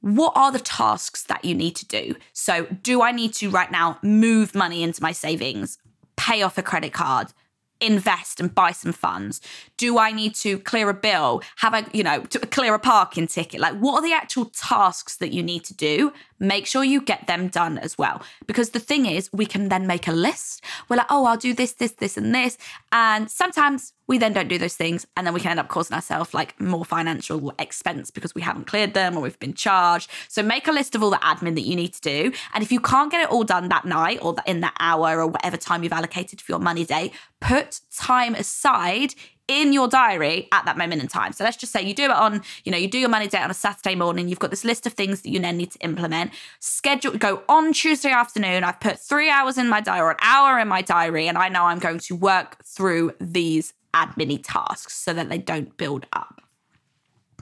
what 0.00 0.32
are 0.36 0.52
the 0.52 0.60
tasks 0.60 1.24
that 1.24 1.44
you 1.44 1.54
need 1.54 1.74
to 1.76 1.86
do? 1.86 2.14
So, 2.32 2.66
do 2.82 3.02
I 3.02 3.12
need 3.12 3.34
to 3.34 3.50
right 3.50 3.70
now 3.70 3.98
move 4.02 4.54
money 4.54 4.82
into 4.82 5.02
my 5.02 5.12
savings, 5.12 5.78
pay 6.16 6.42
off 6.42 6.58
a 6.58 6.62
credit 6.62 6.92
card, 6.92 7.32
invest 7.80 8.40
and 8.40 8.54
buy 8.54 8.72
some 8.72 8.92
funds? 8.92 9.40
Do 9.76 9.98
I 9.98 10.12
need 10.12 10.34
to 10.36 10.58
clear 10.60 10.88
a 10.88 10.94
bill? 10.94 11.42
Have 11.56 11.74
I, 11.74 11.84
you 11.92 12.02
know, 12.02 12.20
to 12.24 12.38
clear 12.40 12.74
a 12.74 12.78
parking 12.78 13.26
ticket? 13.26 13.60
Like, 13.60 13.78
what 13.78 13.98
are 13.98 14.02
the 14.02 14.14
actual 14.14 14.46
tasks 14.46 15.16
that 15.16 15.32
you 15.32 15.42
need 15.42 15.64
to 15.64 15.74
do? 15.74 16.12
Make 16.38 16.66
sure 16.66 16.84
you 16.84 17.00
get 17.00 17.26
them 17.26 17.48
done 17.48 17.78
as 17.78 17.98
well. 17.98 18.22
Because 18.46 18.70
the 18.70 18.80
thing 18.80 19.06
is, 19.06 19.30
we 19.32 19.46
can 19.46 19.68
then 19.68 19.86
make 19.86 20.06
a 20.06 20.12
list. 20.12 20.64
We're 20.88 20.96
like, 20.96 21.06
oh, 21.10 21.24
I'll 21.26 21.36
do 21.36 21.54
this, 21.54 21.72
this, 21.72 21.92
this, 21.92 22.16
and 22.16 22.34
this. 22.34 22.56
And 22.92 23.30
sometimes 23.30 23.92
we 24.06 24.18
then 24.18 24.32
don't 24.32 24.48
do 24.48 24.58
those 24.58 24.74
things. 24.74 25.06
And 25.16 25.26
then 25.26 25.34
we 25.34 25.40
can 25.40 25.50
end 25.50 25.60
up 25.60 25.68
causing 25.68 25.94
ourselves 25.94 26.34
like 26.34 26.58
more 26.60 26.84
financial 26.84 27.52
expense 27.58 28.10
because 28.10 28.34
we 28.34 28.42
haven't 28.42 28.66
cleared 28.66 28.94
them 28.94 29.16
or 29.16 29.20
we've 29.20 29.38
been 29.38 29.54
charged. 29.54 30.10
So 30.28 30.42
make 30.42 30.66
a 30.68 30.72
list 30.72 30.94
of 30.94 31.02
all 31.02 31.10
the 31.10 31.16
admin 31.18 31.54
that 31.56 31.62
you 31.62 31.76
need 31.76 31.94
to 31.94 32.00
do. 32.00 32.32
And 32.54 32.62
if 32.62 32.72
you 32.72 32.80
can't 32.80 33.10
get 33.10 33.22
it 33.22 33.30
all 33.30 33.44
done 33.44 33.68
that 33.68 33.84
night 33.84 34.18
or 34.22 34.34
in 34.46 34.60
that 34.60 34.74
hour 34.80 35.20
or 35.20 35.26
whatever 35.26 35.56
time 35.56 35.82
you've 35.82 35.92
allocated 35.92 36.40
for 36.40 36.52
your 36.52 36.60
money 36.60 36.84
date, 36.84 37.12
put 37.40 37.80
time 37.94 38.34
aside 38.34 39.14
in 39.48 39.72
your 39.72 39.88
diary 39.88 40.46
at 40.52 40.64
that 40.66 40.76
moment 40.76 41.02
in 41.02 41.08
time. 41.08 41.32
So 41.32 41.42
let's 41.42 41.56
just 41.56 41.72
say 41.72 41.82
you 41.82 41.94
do 41.94 42.04
it 42.04 42.10
on, 42.10 42.42
you 42.64 42.70
know, 42.70 42.78
you 42.78 42.88
do 42.88 42.98
your 42.98 43.08
money 43.08 43.26
date 43.26 43.42
on 43.42 43.50
a 43.50 43.54
Saturday 43.54 43.94
morning, 43.94 44.28
you've 44.28 44.38
got 44.38 44.50
this 44.50 44.64
list 44.64 44.86
of 44.86 44.92
things 44.92 45.22
that 45.22 45.30
you 45.30 45.40
then 45.40 45.56
need 45.56 45.72
to 45.72 45.78
implement. 45.80 46.30
Schedule 46.60 47.16
go 47.16 47.42
on 47.48 47.72
Tuesday 47.72 48.10
afternoon. 48.10 48.62
I've 48.62 48.78
put 48.78 48.98
three 48.98 49.30
hours 49.30 49.58
in 49.58 49.68
my 49.68 49.80
diary 49.80 50.02
or 50.02 50.10
an 50.10 50.16
hour 50.22 50.58
in 50.58 50.68
my 50.68 50.82
diary, 50.82 51.26
and 51.28 51.38
I 51.38 51.48
know 51.48 51.64
I'm 51.64 51.78
going 51.78 51.98
to 51.98 52.14
work 52.14 52.62
through 52.64 53.12
these 53.20 53.72
admin 53.94 54.40
tasks 54.42 54.94
so 54.94 55.12
that 55.14 55.28
they 55.28 55.38
don't 55.38 55.76
build 55.76 56.06
up. 56.12 56.42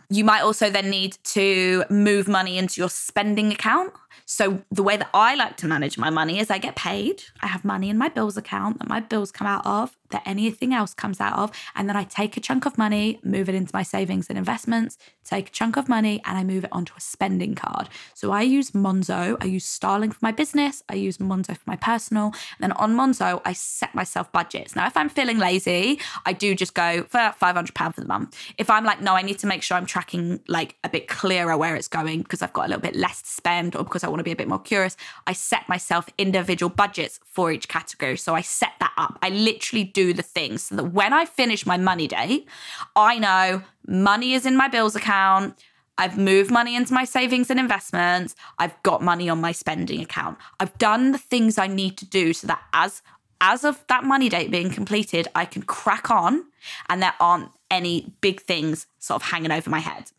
You 0.09 0.25
might 0.25 0.43
also 0.43 0.71
then 0.71 0.89
need 0.89 1.19
to 1.25 1.85
move 1.91 2.29
money 2.29 2.59
into 2.59 2.81
your 2.81 2.89
spending 2.89 3.53
account. 3.53 3.93
So 4.25 4.63
the 4.71 4.83
way 4.83 4.97
that 4.97 5.11
I 5.13 5.35
like 5.35 5.57
to 5.59 5.67
manage 5.67 5.99
my 5.99 6.11
money 6.11 6.39
is 6.39 6.51
I 6.51 6.59
get 6.59 6.77
paid. 6.77 7.23
I 7.41 7.49
have 7.49 7.65
money 7.65 7.91
in 7.91 7.99
my 7.99 8.09
bills 8.09 8.37
account 8.37 8.79
that 8.79 8.89
my 8.89 9.01
bills 9.01 9.31
come 9.31 9.47
out 9.47 9.67
of, 9.67 9.97
that 10.11 10.23
anything 10.25 10.73
else 10.73 10.95
comes 10.95 11.21
out 11.21 11.39
of, 11.39 11.51
and 11.75 11.89
then 11.89 11.97
I 11.97 12.05
take 12.05 12.37
a 12.37 12.41
chunk 12.41 12.67
of 12.67 12.79
money, 12.79 13.21
move 13.23 13.49
it 13.49 13.55
into 13.55 13.71
my 13.75 13.83
savings 13.83 14.29
and 14.29 14.39
investments, 14.39 14.99
take 15.25 15.49
a 15.49 15.53
chunk 15.53 15.77
of 15.77 15.89
money 15.89 16.21
and 16.25 16.39
I 16.39 16.45
move 16.45 16.65
it 16.65 16.71
onto 16.73 16.95
a 16.97 17.01
spending 17.01 17.55
card. 17.55 17.89
So 18.15 18.31
I 18.31 18.43
use 18.43 18.71
Monzo, 18.71 19.37
I 19.41 19.47
use 19.47 19.65
Starling 19.65 20.13
for 20.13 20.21
my 20.23 20.33
business, 20.33 20.83
I 20.89 20.95
use 20.95 21.19
Monzo 21.19 21.57
for 21.57 21.65
my 21.67 21.77
personal, 21.77 22.27
and 22.27 22.61
then 22.61 22.73
on 22.73 22.95
Monzo 22.95 23.41
I 23.45 23.53
set 23.53 23.95
myself 23.95 24.31
budgets. 24.33 24.77
Now 24.77 24.87
if 24.87 24.97
I'm 24.97 25.09
feeling 25.09 25.39
lazy, 25.39 26.01
I 26.25 26.33
do 26.33 26.55
just 26.55 26.75
go 26.75 27.05
for 27.09 27.35
500 27.37 27.75
pound 27.75 27.95
for 27.95 28.01
the 28.01 28.07
month. 28.07 28.37
If 28.59 28.71
I'm 28.71 28.85
like 28.85 29.01
no, 29.01 29.15
I 29.15 29.23
need 29.23 29.39
to 29.41 29.47
make 29.47 29.63
sure 29.63 29.77
I'm 29.77 29.87
tracking 29.87 30.41
like 30.49 30.77
a 30.85 30.89
bit 30.89 31.09
clearer 31.09 31.57
where 31.57 31.77
it's 31.77 31.89
going 31.89 32.23
because 32.23 32.43
I've 32.43 32.53
got 32.53 32.67
a 32.67 32.69
little 32.69 32.83
bit 32.83 32.97
less 32.97 33.23
to 33.23 33.29
spend 33.29 33.77
or 33.77 33.85
because 33.85 34.05
I 34.07 34.11
want 34.11 34.21
to 34.21 34.25
be 34.25 34.33
a 34.33 34.37
bit 34.37 34.49
more 34.49 34.59
curious, 34.59 34.97
I 35.27 35.33
set 35.33 35.69
myself 35.69 36.09
individual 36.17 36.71
budgets 36.71 37.21
for 37.25 37.53
each 37.53 37.69
category. 37.69 38.17
So 38.17 38.35
I 38.35 38.41
set 38.41 38.73
that 38.81 38.93
up. 38.97 39.19
I 39.23 39.31
literally 39.31 39.85
do 39.85 40.13
the 40.13 40.23
things 40.23 40.63
so 40.63 40.77
that 40.77 40.85
when 40.85 41.13
I 41.13 41.25
finish 41.25 41.67
my 41.67 41.77
money 41.77 42.07
date, 42.07 42.49
I 42.95 43.19
know 43.19 43.63
money 43.87 44.35
is 44.35 44.47
in 44.47 44.57
my 44.57 44.69
bills 44.69 44.97
account. 44.97 45.55
I've 45.99 46.19
moved 46.19 46.51
money 46.51 46.77
into 46.77 46.93
my 46.93 47.05
savings 47.05 47.51
and 47.51 47.59
investments. 47.59 48.35
I've 48.59 48.81
got 48.83 49.03
money 49.03 49.29
on 49.29 49.41
my 49.41 49.53
spending 49.53 50.01
account. 50.01 50.39
I've 50.61 50.77
done 50.79 51.13
the 51.13 51.19
things 51.19 51.59
I 51.59 51.67
need 51.67 51.97
to 51.99 52.05
do 52.05 52.33
so 52.33 52.47
that 52.47 52.63
as 52.73 53.03
as 53.41 53.65
of 53.65 53.85
that 53.89 54.03
money 54.03 54.31
date 54.31 54.51
being 54.51 54.71
completed, 54.71 55.29
I 55.35 55.45
can 55.45 55.63
crack 55.63 56.11
on 56.11 56.47
and 56.89 57.03
there 57.03 57.15
aren't 57.21 57.51
any 57.71 58.13
big 58.21 58.41
things 58.41 58.87
sort 58.99 59.23
of 59.23 59.29
hanging 59.29 59.53
over 59.53 59.69
my 59.69 59.81
head. 59.81 60.11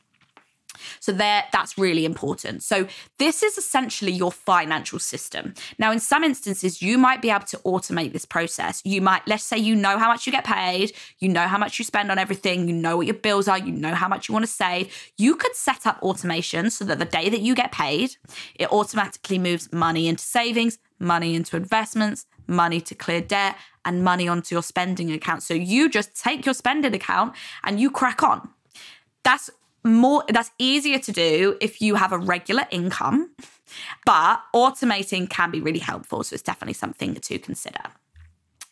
So 0.99 1.11
there 1.11 1.43
that's 1.51 1.77
really 1.77 2.05
important. 2.05 2.63
So 2.63 2.87
this 3.17 3.43
is 3.43 3.57
essentially 3.57 4.11
your 4.11 4.31
financial 4.31 4.99
system. 4.99 5.53
Now 5.77 5.91
in 5.91 5.99
some 5.99 6.23
instances 6.23 6.81
you 6.81 6.97
might 6.97 7.21
be 7.21 7.29
able 7.29 7.45
to 7.45 7.57
automate 7.59 8.13
this 8.13 8.25
process. 8.25 8.81
You 8.85 9.01
might 9.01 9.27
let's 9.27 9.43
say 9.43 9.57
you 9.57 9.75
know 9.75 9.97
how 9.97 10.07
much 10.07 10.25
you 10.25 10.31
get 10.31 10.43
paid, 10.43 10.93
you 11.19 11.29
know 11.29 11.47
how 11.47 11.57
much 11.57 11.79
you 11.79 11.85
spend 11.85 12.11
on 12.11 12.17
everything, 12.17 12.67
you 12.67 12.73
know 12.73 12.97
what 12.97 13.07
your 13.07 13.15
bills 13.15 13.47
are, 13.47 13.57
you 13.57 13.71
know 13.71 13.93
how 13.93 14.07
much 14.07 14.27
you 14.27 14.33
want 14.33 14.45
to 14.45 14.51
save. 14.51 14.93
You 15.17 15.35
could 15.35 15.55
set 15.55 15.85
up 15.85 16.01
automation 16.01 16.69
so 16.69 16.85
that 16.85 16.99
the 16.99 17.05
day 17.05 17.29
that 17.29 17.41
you 17.41 17.55
get 17.55 17.71
paid, 17.71 18.17
it 18.55 18.71
automatically 18.71 19.39
moves 19.39 19.71
money 19.71 20.07
into 20.07 20.23
savings, 20.23 20.79
money 20.99 21.35
into 21.35 21.55
investments, 21.55 22.25
money 22.47 22.81
to 22.81 22.95
clear 22.95 23.21
debt 23.21 23.55
and 23.85 24.03
money 24.03 24.27
onto 24.27 24.55
your 24.55 24.63
spending 24.63 25.11
account. 25.11 25.43
So 25.43 25.53
you 25.53 25.89
just 25.89 26.15
take 26.15 26.45
your 26.45 26.53
spending 26.53 26.93
account 26.93 27.35
and 27.63 27.79
you 27.79 27.91
crack 27.91 28.23
on. 28.23 28.49
That's 29.23 29.49
more 29.87 30.23
that's 30.29 30.51
easier 30.59 30.99
to 30.99 31.11
do 31.11 31.57
if 31.61 31.81
you 31.81 31.95
have 31.95 32.11
a 32.11 32.17
regular 32.17 32.65
income, 32.71 33.31
but 34.05 34.41
automating 34.55 35.29
can 35.29 35.51
be 35.51 35.61
really 35.61 35.79
helpful. 35.79 36.23
So 36.23 36.33
it's 36.33 36.43
definitely 36.43 36.73
something 36.73 37.15
to 37.15 37.39
consider. 37.39 37.81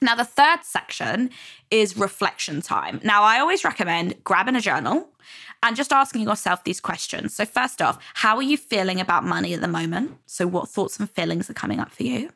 Now, 0.01 0.15
the 0.15 0.25
third 0.25 0.59
section 0.63 1.29
is 1.71 1.97
reflection 1.97 2.61
time. 2.61 2.99
Now, 3.03 3.23
I 3.23 3.39
always 3.39 3.63
recommend 3.63 4.23
grabbing 4.23 4.55
a 4.55 4.61
journal 4.61 5.09
and 5.63 5.75
just 5.75 5.91
asking 5.91 6.23
yourself 6.23 6.63
these 6.63 6.81
questions. 6.81 7.35
So, 7.35 7.45
first 7.45 7.81
off, 7.81 7.97
how 8.13 8.35
are 8.35 8.43
you 8.43 8.57
feeling 8.57 8.99
about 8.99 9.23
money 9.23 9.53
at 9.53 9.61
the 9.61 9.67
moment? 9.67 10.17
So, 10.25 10.47
what 10.47 10.69
thoughts 10.69 10.99
and 10.99 11.09
feelings 11.09 11.49
are 11.49 11.53
coming 11.53 11.79
up 11.79 11.91
for 11.91 12.03
you? 12.03 12.29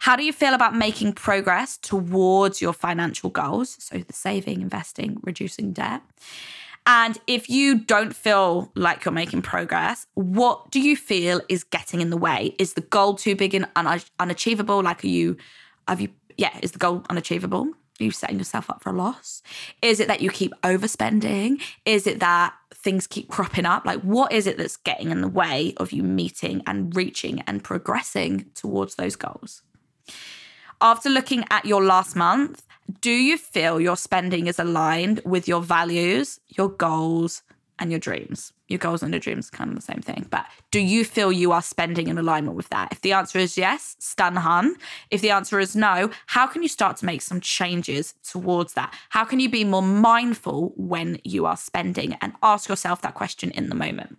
How 0.00 0.16
do 0.16 0.24
you 0.24 0.32
feel 0.32 0.54
about 0.54 0.74
making 0.74 1.14
progress 1.14 1.78
towards 1.78 2.60
your 2.60 2.72
financial 2.72 3.30
goals? 3.30 3.76
So, 3.80 3.98
the 3.98 4.12
saving, 4.12 4.60
investing, 4.60 5.18
reducing 5.22 5.72
debt. 5.72 6.02
And 6.86 7.18
if 7.26 7.48
you 7.48 7.78
don't 7.78 8.14
feel 8.14 8.72
like 8.74 9.04
you're 9.04 9.12
making 9.12 9.42
progress, 9.42 10.06
what 10.14 10.70
do 10.70 10.80
you 10.80 10.96
feel 10.96 11.40
is 11.48 11.62
getting 11.62 12.00
in 12.00 12.10
the 12.10 12.16
way? 12.16 12.56
Is 12.58 12.74
the 12.74 12.80
goal 12.80 13.14
too 13.14 13.36
big 13.36 13.54
and 13.54 13.66
un- 13.76 14.00
unachievable? 14.18 14.82
Like, 14.82 15.04
are 15.04 15.08
you, 15.08 15.36
have 15.86 16.00
you, 16.00 16.08
yeah, 16.36 16.56
is 16.60 16.72
the 16.72 16.78
goal 16.78 17.04
unachievable? 17.08 17.68
Are 18.00 18.04
you 18.04 18.10
setting 18.10 18.38
yourself 18.38 18.68
up 18.68 18.82
for 18.82 18.90
a 18.90 18.94
loss? 18.94 19.42
Is 19.80 20.00
it 20.00 20.08
that 20.08 20.22
you 20.22 20.30
keep 20.30 20.52
overspending? 20.62 21.62
Is 21.84 22.06
it 22.06 22.18
that 22.18 22.54
things 22.74 23.06
keep 23.06 23.28
cropping 23.28 23.66
up? 23.66 23.86
Like, 23.86 24.00
what 24.00 24.32
is 24.32 24.48
it 24.48 24.58
that's 24.58 24.76
getting 24.76 25.10
in 25.10 25.20
the 25.20 25.28
way 25.28 25.74
of 25.76 25.92
you 25.92 26.02
meeting 26.02 26.62
and 26.66 26.94
reaching 26.96 27.42
and 27.42 27.62
progressing 27.62 28.46
towards 28.54 28.96
those 28.96 29.14
goals? 29.14 29.62
After 30.82 31.08
looking 31.08 31.44
at 31.48 31.64
your 31.64 31.84
last 31.84 32.16
month, 32.16 32.66
do 33.00 33.12
you 33.12 33.38
feel 33.38 33.80
your 33.80 33.96
spending 33.96 34.48
is 34.48 34.58
aligned 34.58 35.20
with 35.24 35.46
your 35.46 35.62
values, 35.62 36.40
your 36.48 36.70
goals, 36.70 37.44
and 37.78 37.92
your 37.92 38.00
dreams? 38.00 38.52
Your 38.66 38.80
goals 38.80 39.00
and 39.00 39.12
your 39.14 39.20
dreams 39.20 39.48
kind 39.48 39.70
of 39.70 39.76
the 39.76 39.82
same 39.82 40.02
thing. 40.02 40.26
But 40.28 40.44
do 40.72 40.80
you 40.80 41.04
feel 41.04 41.30
you 41.30 41.52
are 41.52 41.62
spending 41.62 42.08
in 42.08 42.18
alignment 42.18 42.56
with 42.56 42.68
that? 42.70 42.90
If 42.90 43.00
the 43.02 43.12
answer 43.12 43.38
is 43.38 43.56
yes, 43.56 43.94
stun 44.00 44.34
hun. 44.34 44.74
If 45.12 45.20
the 45.20 45.30
answer 45.30 45.60
is 45.60 45.76
no, 45.76 46.10
how 46.26 46.48
can 46.48 46.64
you 46.64 46.68
start 46.68 46.96
to 46.96 47.06
make 47.06 47.22
some 47.22 47.40
changes 47.40 48.14
towards 48.28 48.72
that? 48.72 48.92
How 49.10 49.24
can 49.24 49.38
you 49.38 49.48
be 49.48 49.62
more 49.62 49.82
mindful 49.82 50.72
when 50.76 51.20
you 51.22 51.46
are 51.46 51.56
spending 51.56 52.14
and 52.20 52.32
ask 52.42 52.68
yourself 52.68 53.02
that 53.02 53.14
question 53.14 53.52
in 53.52 53.68
the 53.68 53.76
moment? 53.76 54.18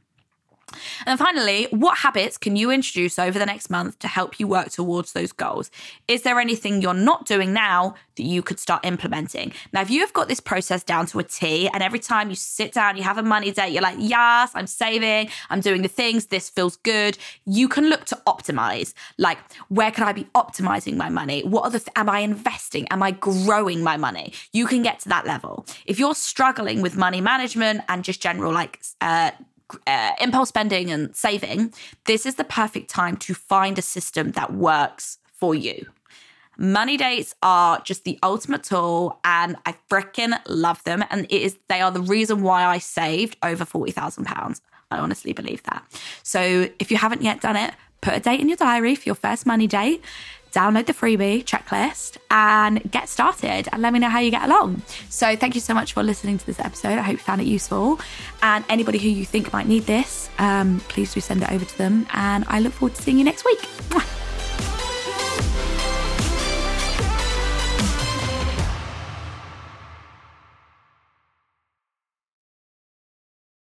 And 1.06 1.20
finally, 1.20 1.68
what 1.72 1.98
habits 2.00 2.38
can 2.38 2.56
you 2.56 2.72
introduce 2.72 3.20
over 3.20 3.38
the 3.38 3.46
next 3.46 3.70
month 3.70 4.00
to 4.00 4.08
help 4.08 4.40
you 4.40 4.48
work 4.48 4.70
towards 4.70 5.14
those 5.14 5.32
goals? 5.32 5.72
Is 6.08 6.24
there 6.24 6.40
anything 6.40 6.82
you're 6.82 6.94
not 6.94 7.26
doing 7.26 7.54
now 7.54 7.96
that 8.16 8.24
you 8.24 8.42
could 8.42 8.60
start 8.60 8.86
implementing? 8.86 9.54
Now, 9.72 9.82
if 9.82 9.90
you 9.90 10.02
have 10.02 10.14
got 10.14 10.28
this 10.28 10.40
process 10.40 10.84
down 10.84 11.06
to 11.08 11.20
a 11.20 11.24
T, 11.24 11.68
and 11.74 11.82
every 11.82 12.00
time 12.00 12.30
you 12.30 12.36
sit 12.36 12.74
down, 12.74 12.98
you 12.98 13.04
have 13.04 13.18
a 13.18 13.24
money 13.24 13.52
date, 13.52 13.72
you're 13.72 13.82
like, 13.82 13.98
yes, 14.00 14.52
I'm 14.54 14.68
saving, 14.68 15.30
I'm 15.50 15.62
doing 15.62 15.82
the 15.82 15.88
things, 15.88 16.28
this 16.28 16.50
feels 16.50 16.78
good, 16.78 17.18
you 17.46 17.68
can 17.68 17.90
look 17.90 18.06
to 18.06 18.22
optimize. 18.28 18.94
Like, 19.18 19.40
where 19.70 19.92
can 19.92 20.04
I 20.04 20.14
be 20.14 20.26
optimizing 20.36 20.96
my 20.96 21.10
money? 21.10 21.44
What 21.44 21.72
the, 21.72 21.80
th- 21.80 21.90
am 21.96 22.10
I 22.10 22.20
investing? 22.20 22.88
Am 22.90 23.02
I 23.02 23.12
growing 23.12 23.84
my 23.84 23.98
money? 23.98 24.34
You 24.52 24.68
can 24.68 24.84
get 24.84 25.00
to 25.02 25.10
that 25.10 25.26
level. 25.26 25.66
If 25.86 26.00
you're 26.00 26.16
struggling 26.16 26.82
with 26.82 26.96
money 26.96 27.22
management 27.22 27.82
and 27.90 28.04
just 28.04 28.22
general, 28.22 28.54
like, 28.54 28.80
uh, 29.02 29.32
uh, 29.88 30.12
impulse 30.22 30.50
spending 30.50 30.92
and 30.92 31.16
saving, 31.16 31.74
this 32.06 32.26
is 32.26 32.36
the 32.36 32.44
perfect 32.44 32.90
time 32.90 33.18
to 33.18 33.34
find 33.34 33.78
a 33.78 33.82
system 33.82 34.32
that 34.32 34.54
works 34.54 35.18
for 35.34 35.56
you. 35.56 35.88
Money 36.58 36.98
dates 36.98 37.34
are 37.42 37.82
just 37.82 38.04
the 38.04 38.20
ultimate 38.22 38.64
tool 38.64 39.20
and 39.24 39.56
I 39.66 39.76
freaking 39.90 40.38
love 40.48 40.84
them. 40.84 41.04
And 41.10 41.26
it 41.26 41.42
is 41.42 41.58
they 41.68 41.82
are 41.82 41.92
the 41.92 42.02
reason 42.02 42.44
why 42.44 42.64
I 42.64 42.78
saved 42.78 43.38
over 43.42 43.66
£40,000. 43.66 44.62
I 44.92 44.98
honestly 45.00 45.34
believe 45.34 45.64
that. 45.64 45.84
So 46.22 46.70
if 46.78 46.92
you 46.92 46.98
haven't 46.98 47.24
yet 47.24 47.42
done 47.42 47.56
it, 47.56 47.74
put 48.02 48.14
a 48.14 48.20
date 48.20 48.40
in 48.40 48.50
your 48.50 48.58
diary 48.58 48.94
for 48.96 49.10
your 49.10 49.16
first 49.16 49.46
money 49.46 49.66
date 49.66 50.04
download 50.54 50.86
the 50.86 50.94
freebie 50.94 51.44
checklist 51.44 52.18
and 52.32 52.82
get 52.92 53.10
started 53.10 53.68
and 53.72 53.82
let 53.82 53.92
me 53.92 54.00
know 54.00 54.10
how 54.10 54.20
you 54.20 54.32
get 54.32 54.44
along. 54.44 54.82
So, 55.10 55.36
thank 55.36 55.56
you 55.56 55.62
so 55.62 55.74
much 55.74 55.94
for 55.94 56.04
listening 56.04 56.38
to 56.38 56.46
this 56.46 56.60
episode. 56.60 56.98
I 56.98 57.02
hope 57.02 57.14
you 57.14 57.18
found 57.18 57.42
it 57.42 57.48
useful. 57.48 58.00
And 58.42 58.64
anybody 58.70 59.00
who 59.00 59.10
you 59.10 59.26
think 59.26 59.52
might 59.52 59.68
need 59.68 59.84
this, 59.84 60.30
um, 60.38 60.80
please 60.88 61.14
do 61.14 61.20
send 61.20 61.44
it 61.44 61.52
over 61.52 61.66
to 61.66 61.78
them. 61.78 62.06
And 62.14 62.46
I 62.48 62.60
look 62.60 62.74
forward 62.74 62.96
to 62.96 63.02
seeing 63.02 63.18
you 63.18 63.24
next 63.24 63.46
week. 63.46 63.68